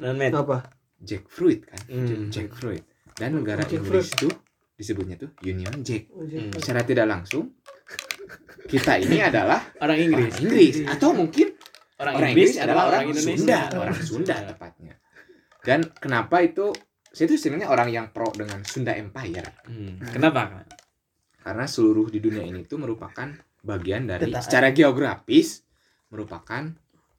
non 0.00 0.16
met 0.16 0.32
apa 0.32 0.64
Jackfruit 1.04 1.68
kan? 1.68 1.80
Hmm. 1.92 2.32
Jackfruit. 2.32 2.80
Dan 3.12 3.44
negara 3.44 3.60
Jackfruit. 3.68 4.08
Inggris 4.08 4.08
itu 4.16 4.28
disebutnya 4.72 5.20
tuh 5.20 5.36
Union 5.44 5.84
Jack. 5.84 6.08
Hmm. 6.08 6.48
Secara 6.56 6.80
tidak 6.88 7.12
langsung 7.12 7.52
kita 8.72 8.96
ini 8.96 9.20
adalah 9.20 9.60
orang 9.84 10.00
Inggris 10.00 10.32
orang 10.32 10.40
Inggris 10.40 10.76
atau 10.88 11.12
mungkin 11.12 11.52
orang, 12.00 12.14
orang 12.16 12.30
Inggris, 12.32 12.50
Inggris 12.50 12.64
adalah 12.64 12.84
orang 12.88 13.02
Indonesia 13.06 13.36
Sunda, 13.36 13.60
orang 13.76 13.98
Sunda 14.00 14.34
tepatnya. 14.48 14.94
Dan 15.60 15.80
kenapa 15.92 16.36
itu 16.40 16.72
saya 17.10 17.26
itu 17.26 17.36
sebenarnya 17.36 17.68
orang 17.68 17.88
yang 17.90 18.06
pro 18.14 18.30
dengan 18.32 18.62
Sunda 18.64 18.94
Empire 18.94 19.66
Hmm. 19.66 19.98
kenapa 20.08 20.62
karena 21.40 21.64
seluruh 21.66 22.06
di 22.06 22.22
dunia 22.22 22.46
ini 22.46 22.62
itu 22.62 22.78
merupakan 22.78 23.28
bagian 23.60 24.06
dari 24.06 24.30
Tetap. 24.30 24.40
secara 24.46 24.68
geografis 24.70 25.66
merupakan 26.08 26.70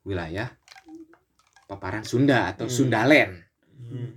wilayah 0.01 0.47
paparan 1.67 2.01
Sunda 2.01 2.49
atau 2.49 2.65
Hmm. 2.65 2.73
Sundaland 2.73 3.33
hmm. 3.77 4.09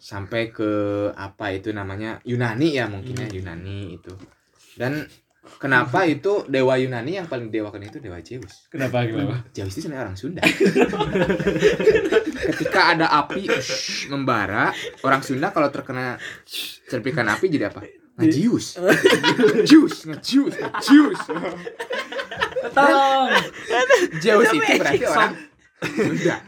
sampai 0.00 0.48
ke 0.48 0.70
apa 1.12 1.52
itu 1.52 1.74
namanya 1.74 2.22
Yunani 2.24 2.72
ya 2.72 2.86
mungkinnya 2.86 3.26
Hmm. 3.28 3.36
Yunani 3.36 3.78
itu 3.92 4.14
dan 4.78 5.04
kenapa 5.56 6.04
itu 6.04 6.44
dewa 6.50 6.74
Yunani 6.76 7.22
yang 7.22 7.26
paling 7.30 7.48
dewakan 7.48 7.86
itu 7.86 7.98
dewa 8.02 8.18
Zeus? 8.20 8.66
Kenapa 8.68 9.06
kenapa? 9.06 9.46
Zeus 9.54 9.72
itu 9.74 9.86
sebenarnya 9.86 10.10
orang 10.10 10.18
Sunda. 10.18 10.42
Ketika 12.52 12.80
ada 12.94 13.06
api 13.10 13.50
ush, 13.50 14.06
membara 14.12 14.74
orang 15.06 15.22
Sunda 15.22 15.54
kalau 15.54 15.70
terkena 15.70 16.18
serpikan 16.86 17.26
api 17.30 17.46
jadi 17.50 17.70
apa? 17.72 17.82
Ngejius. 18.16 18.80
Jus 19.68 19.94
ngejius 20.08 20.54
ngejius. 20.56 21.20
Tolong. 22.72 23.30
Zeus 24.18 24.48
itu 24.52 24.72
berarti 24.80 25.04
orang 25.04 25.32
Sunda 25.76 26.40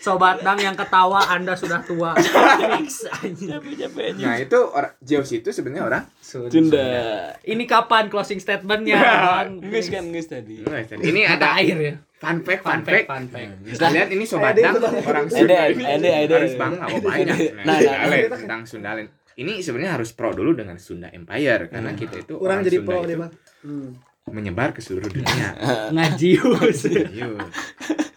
Sobat 0.00 0.40
Dang 0.40 0.56
yang 0.56 0.72
ketawa 0.78 1.28
Anda 1.28 1.52
sudah 1.52 1.84
tua. 1.84 2.16
nah 4.24 4.34
itu 4.40 4.58
orang 4.72 4.92
Zeus 5.04 5.28
itu 5.34 5.52
sebenarnya 5.52 5.84
orang 5.84 6.04
Sunda 6.22 7.36
Ini 7.44 7.64
kapan 7.68 8.08
closing 8.08 8.40
statementnya? 8.40 8.96
Bang? 8.96 9.60
Nges 9.60 9.92
kan 9.92 10.08
nges 10.08 10.26
tadi 10.30 10.64
ini 11.02 11.20
ada 11.26 11.60
air 11.60 11.76
ya. 11.76 11.94
fun 12.16 12.40
fact 12.44 12.62
fun 12.64 12.80
Fun 12.80 12.84
fact, 12.84 13.06
fun 13.08 13.24
fact. 13.28 13.50
Kita 13.64 13.86
lihat 13.92 14.08
ini 14.08 14.24
sobat 14.24 14.56
dang 14.56 14.80
orang 14.80 15.26
Sunda 15.28 15.68
Ada, 15.68 15.74
ini 15.74 15.84
ada, 15.84 16.34
harus 16.40 16.54
bangga 16.56 16.84
oh 16.88 17.00
banyak 17.04 17.36
Nah, 17.66 17.76
nah, 17.76 18.38
tentang 18.38 18.60
Sundalen 18.64 19.06
ini 19.36 19.60
sebenarnya 19.60 20.00
harus 20.00 20.16
pro 20.16 20.32
dulu 20.32 20.56
dengan 20.56 20.80
Sunda 20.80 21.12
Empire 21.12 21.68
karena 21.68 21.92
kita 21.92 22.24
itu 22.24 22.40
kurang 22.40 22.64
orang 22.64 22.68
jadi 22.68 22.78
Sunda 22.80 22.88
pro 22.88 22.96
itu 22.96 23.08
nih 23.08 23.16
bang 23.20 23.32
hmm. 23.68 23.90
menyebar 24.32 24.68
ke 24.72 24.80
seluruh 24.80 25.12
dunia 25.12 25.48
Ngajius. 25.96 26.80
Iya. 26.88 27.28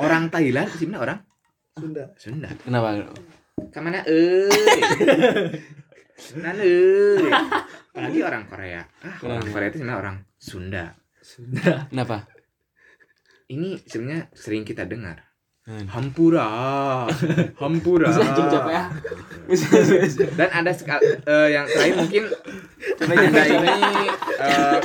Orang 0.03 0.23
Thailand 0.27 0.69
sebenarnya 0.75 1.01
orang? 1.01 1.19
Sunda. 1.79 2.03
Sunda. 2.19 2.49
Kenapa? 2.61 2.87
Ke 3.73 3.79
mana 3.81 4.03
eh? 4.05 4.49
Nan 6.37 6.57
euy 6.61 7.29
apalagi 7.93 8.19
orang 8.21 8.43
Korea. 8.45 8.81
Ah 9.01 9.17
orang 9.25 9.49
Korea 9.49 9.67
itu 9.69 9.77
sebenarnya 9.81 10.01
orang 10.01 10.15
Sunda. 10.37 10.85
Kenapa? 11.89 12.29
Ini 13.49 13.81
sebenarnya 13.85 14.29
sering 14.33 14.63
kita 14.65 14.85
dengar. 14.85 15.33
Hmm. 15.63 15.87
Hampura, 15.87 16.43
Hampura. 17.55 18.11
Bisa 18.11 18.19
anjing 18.19 18.51
capek 18.51 18.73
ya. 18.75 18.83
Dan 20.35 20.49
ada 20.51 20.71
sekali 20.75 21.07
eh, 21.23 21.47
yang 21.55 21.63
terakhir 21.71 21.95
mungkin 22.03 22.23
anda 22.99 23.43
ini 23.47 24.05
eh, 24.43 24.79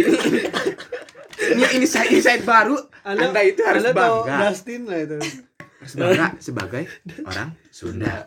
ini 0.00 0.12
ini 1.38 1.64
ini 1.76 1.86
saya 1.86 2.08
insight 2.08 2.42
baru. 2.42 2.76
Anda, 3.02 3.38
itu 3.40 3.62
harus 3.62 3.86
anda 3.86 3.94
bangga, 3.94 4.50
Dustin 4.50 4.82
lah 4.84 4.98
itu 4.98 5.14
harus 5.78 5.94
bangga 5.94 6.26
sebagai 6.38 6.82
orang 7.22 7.54
Sunda. 7.70 8.26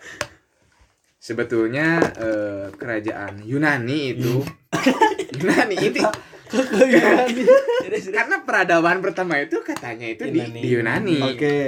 Sebetulnya 1.20 2.00
eh, 2.16 2.66
kerajaan 2.72 3.44
Yunani 3.44 4.16
itu 4.16 4.40
Yunani 5.36 5.76
itu 5.76 6.00
karena 8.10 8.42
peradaban 8.42 9.04
pertama 9.04 9.38
itu 9.38 9.60
katanya 9.62 10.08
itu 10.08 10.24
di, 10.26 10.40
Yunani. 10.40 10.60
di 10.64 10.70
Yunani. 10.72 11.20
oke 11.22 11.60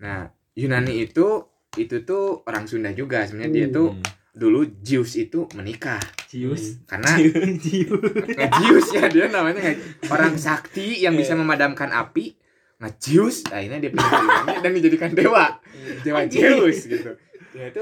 Nah, 0.00 0.24
Yunani 0.56 1.04
itu 1.04 1.44
itu 1.76 1.96
tuh 2.02 2.40
orang 2.48 2.64
Sunda 2.64 2.90
juga 2.90 3.28
sebenarnya 3.28 3.52
dia 3.52 3.66
Hmm. 3.68 3.76
tuh 3.76 3.88
dulu 4.30 4.62
Zeus 4.80 5.18
itu 5.18 5.46
menikah. 5.58 6.00
Jius. 6.30 6.78
karena 6.86 7.18
ngejius 8.38 8.86
ya 8.94 9.10
dia 9.10 9.26
namanya. 9.26 9.58
Nge- 9.58 10.06
orang 10.06 10.38
sakti 10.38 11.02
yang 11.02 11.18
bisa 11.18 11.34
memadamkan 11.34 11.90
api 11.90 12.38
ngejius 12.80 13.50
akhirnya 13.50 13.82
dia 13.82 13.90
pindah 13.92 14.08
Yunani 14.08 14.54
dan 14.62 14.72
dijadikan 14.72 15.10
dewa. 15.12 15.58
Dewa 16.06 16.24
Zeus 16.30 16.86
gitu. 16.86 17.10
Dia 17.50 17.74
itu 17.74 17.80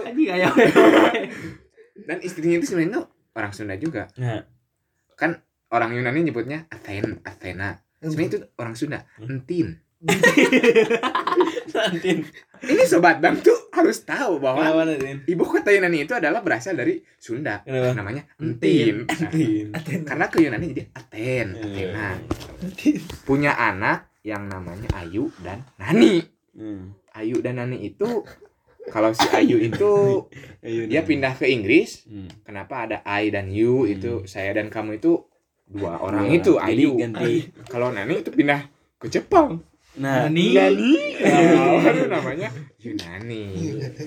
dan 2.08 2.18
istrinya 2.24 2.56
itu 2.56 2.66
sebenarnya 2.72 3.04
orang 3.36 3.52
Sunda 3.52 3.76
juga. 3.76 4.08
Nah. 4.16 4.48
kan 5.18 5.42
orang 5.68 5.92
Yunani 5.92 6.24
nyebutnya 6.24 6.64
Athena 6.72 7.20
Athena. 7.26 7.84
Sebenarnya 8.00 8.30
itu 8.32 8.38
orang 8.56 8.74
Sunda. 8.78 9.04
Entin 9.20 9.82
Nantin. 11.78 12.18
Ini 12.58 12.82
sobat 12.84 13.22
Bang 13.22 13.38
tuh 13.38 13.70
harus 13.70 14.02
tahu 14.02 14.42
bahwa 14.42 14.58
Kenapa 14.60 14.82
Nantin? 14.84 15.16
ibu 15.24 15.42
kota 15.42 15.70
Yunani 15.70 16.02
itu 16.02 16.12
adalah 16.12 16.42
berasal 16.42 16.74
dari 16.74 16.98
Sunda. 17.16 17.62
Kenapa? 17.62 17.94
Namanya 17.94 18.22
Entin. 18.36 19.06
Nah, 19.06 19.30
Nantin. 19.70 20.00
karena 20.02 20.24
ke 20.26 20.36
Yunani 20.40 20.66
jadi 20.68 20.82
Aten. 20.90 21.46
Iya. 21.54 21.62
Athena. 21.62 22.08
Punya 23.22 23.54
anak 23.54 24.10
yang 24.22 24.44
namanya 24.44 24.90
Ayu 24.96 25.30
dan 25.38 25.62
Nani. 25.76 26.20
Hmm. 26.52 26.98
Ayu 27.14 27.38
dan 27.38 27.56
Nani 27.56 27.78
itu 27.84 28.26
kalau 28.88 29.12
si 29.12 29.28
Ayu 29.30 29.60
itu 29.60 30.26
Ayo, 30.66 30.82
dia 30.84 31.00
pindah 31.02 31.32
ke 31.32 31.46
Inggris. 31.46 32.04
Hmm. 32.04 32.26
Kenapa 32.42 32.84
ada 32.84 32.98
I 33.04 33.30
dan 33.30 33.48
you 33.48 33.84
Hmm. 33.84 33.94
itu 33.94 34.12
saya 34.24 34.50
dan 34.52 34.68
kamu 34.68 34.98
itu 34.98 35.22
dua 35.64 36.00
orang 36.00 36.26
Dua 36.26 36.34
itu 36.34 36.52
orang. 36.56 36.68
Ayu. 36.68 36.90
ganti. 36.96 37.32
Kalau 37.68 37.88
Nani 37.88 38.18
itu 38.18 38.30
pindah 38.30 38.66
ke 38.98 39.06
Jepang. 39.06 39.62
Nah, 39.98 40.30
Nani. 40.30 40.54
Nani. 40.54 40.94
Nah, 41.18 41.82
baru 41.82 42.02
namanya 42.06 42.48
Yunani. 42.78 43.44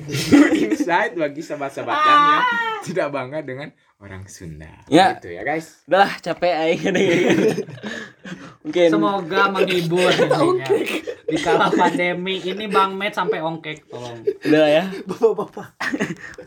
Itu 0.08 0.40
insight 0.72 1.20
bagi 1.20 1.44
sahabat-sahabat 1.44 1.92
yang 1.92 2.24
yang 2.24 2.44
tidak 2.88 3.08
bangga 3.12 3.40
dengan 3.44 3.70
orang 4.00 4.24
Sunda. 4.32 4.72
Ya. 4.88 5.20
Gitu 5.20 5.36
ya 5.36 5.44
guys. 5.44 5.84
udahlah 5.86 6.16
capek 6.24 6.54
aing 6.56 6.82
Mungkin 8.62 8.88
Semoga 8.94 9.52
menghibur 9.52 10.14
di 11.32 11.38
kala 11.42 11.68
pandemi 11.74 12.40
ini 12.40 12.70
Bang 12.72 12.96
Med 12.96 13.12
sampai 13.12 13.44
ongkek 13.44 13.90
tolong. 13.92 14.24
udah 14.24 14.66
ya. 14.72 14.84
Bapak-bapak. 15.04 15.68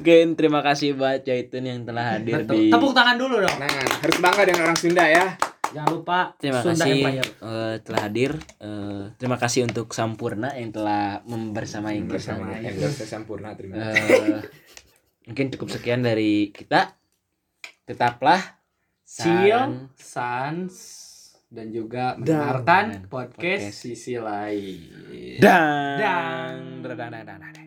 Mungkin 0.00 0.26
terima 0.38 0.64
kasih 0.64 0.96
buat 0.96 1.20
Jaitun 1.26 1.68
yang 1.68 1.80
telah 1.84 2.16
hadir 2.16 2.46
Betul. 2.46 2.54
di 2.56 2.72
Tepuk 2.72 2.92
tangan 2.96 3.16
dulu 3.20 3.42
dong. 3.44 3.56
Nah, 3.60 3.68
harus 3.68 4.18
bangga 4.22 4.42
dengan 4.48 4.62
orang 4.72 4.78
Sunda 4.78 5.04
ya. 5.04 5.36
Jangan 5.70 5.90
lupa 5.92 6.18
Terima 6.36 6.60
Sunda 6.60 6.84
kasih 6.84 7.00
Empire. 7.00 7.28
eh, 7.40 7.74
telah 7.80 8.00
hadir. 8.02 8.32
Eh, 8.58 9.02
terima 9.14 9.36
kasih 9.36 9.64
untuk 9.64 9.90
Sampurna 9.90 10.52
yang 10.52 10.70
telah 10.70 11.24
membersamai 11.24 11.98
kita. 12.00 12.10
Bersama 12.10 12.52
endorse 12.54 13.04
Sampurna 13.04 13.54
terima 13.54 13.74
kasih. 13.80 14.02
Eh, 14.34 14.42
mungkin 15.24 15.46
cukup 15.48 15.68
sekian 15.70 16.00
dari 16.00 16.50
kita. 16.50 16.94
Tetaplah 17.84 18.60
san- 19.02 19.88
Sans 19.94 20.74
dan 21.46 21.70
juga 21.70 22.16
mendengarkan 22.16 23.06
podcast 23.06 23.38
podcast. 23.38 23.78
sisi 23.78 24.14
lain. 24.16 25.38
dan 25.38 25.96
Dan- 25.96 26.82
dan 26.82 26.96
dan 26.98 27.10
dan 27.14 27.38
dan- 27.38 27.52
dan. 27.52 27.63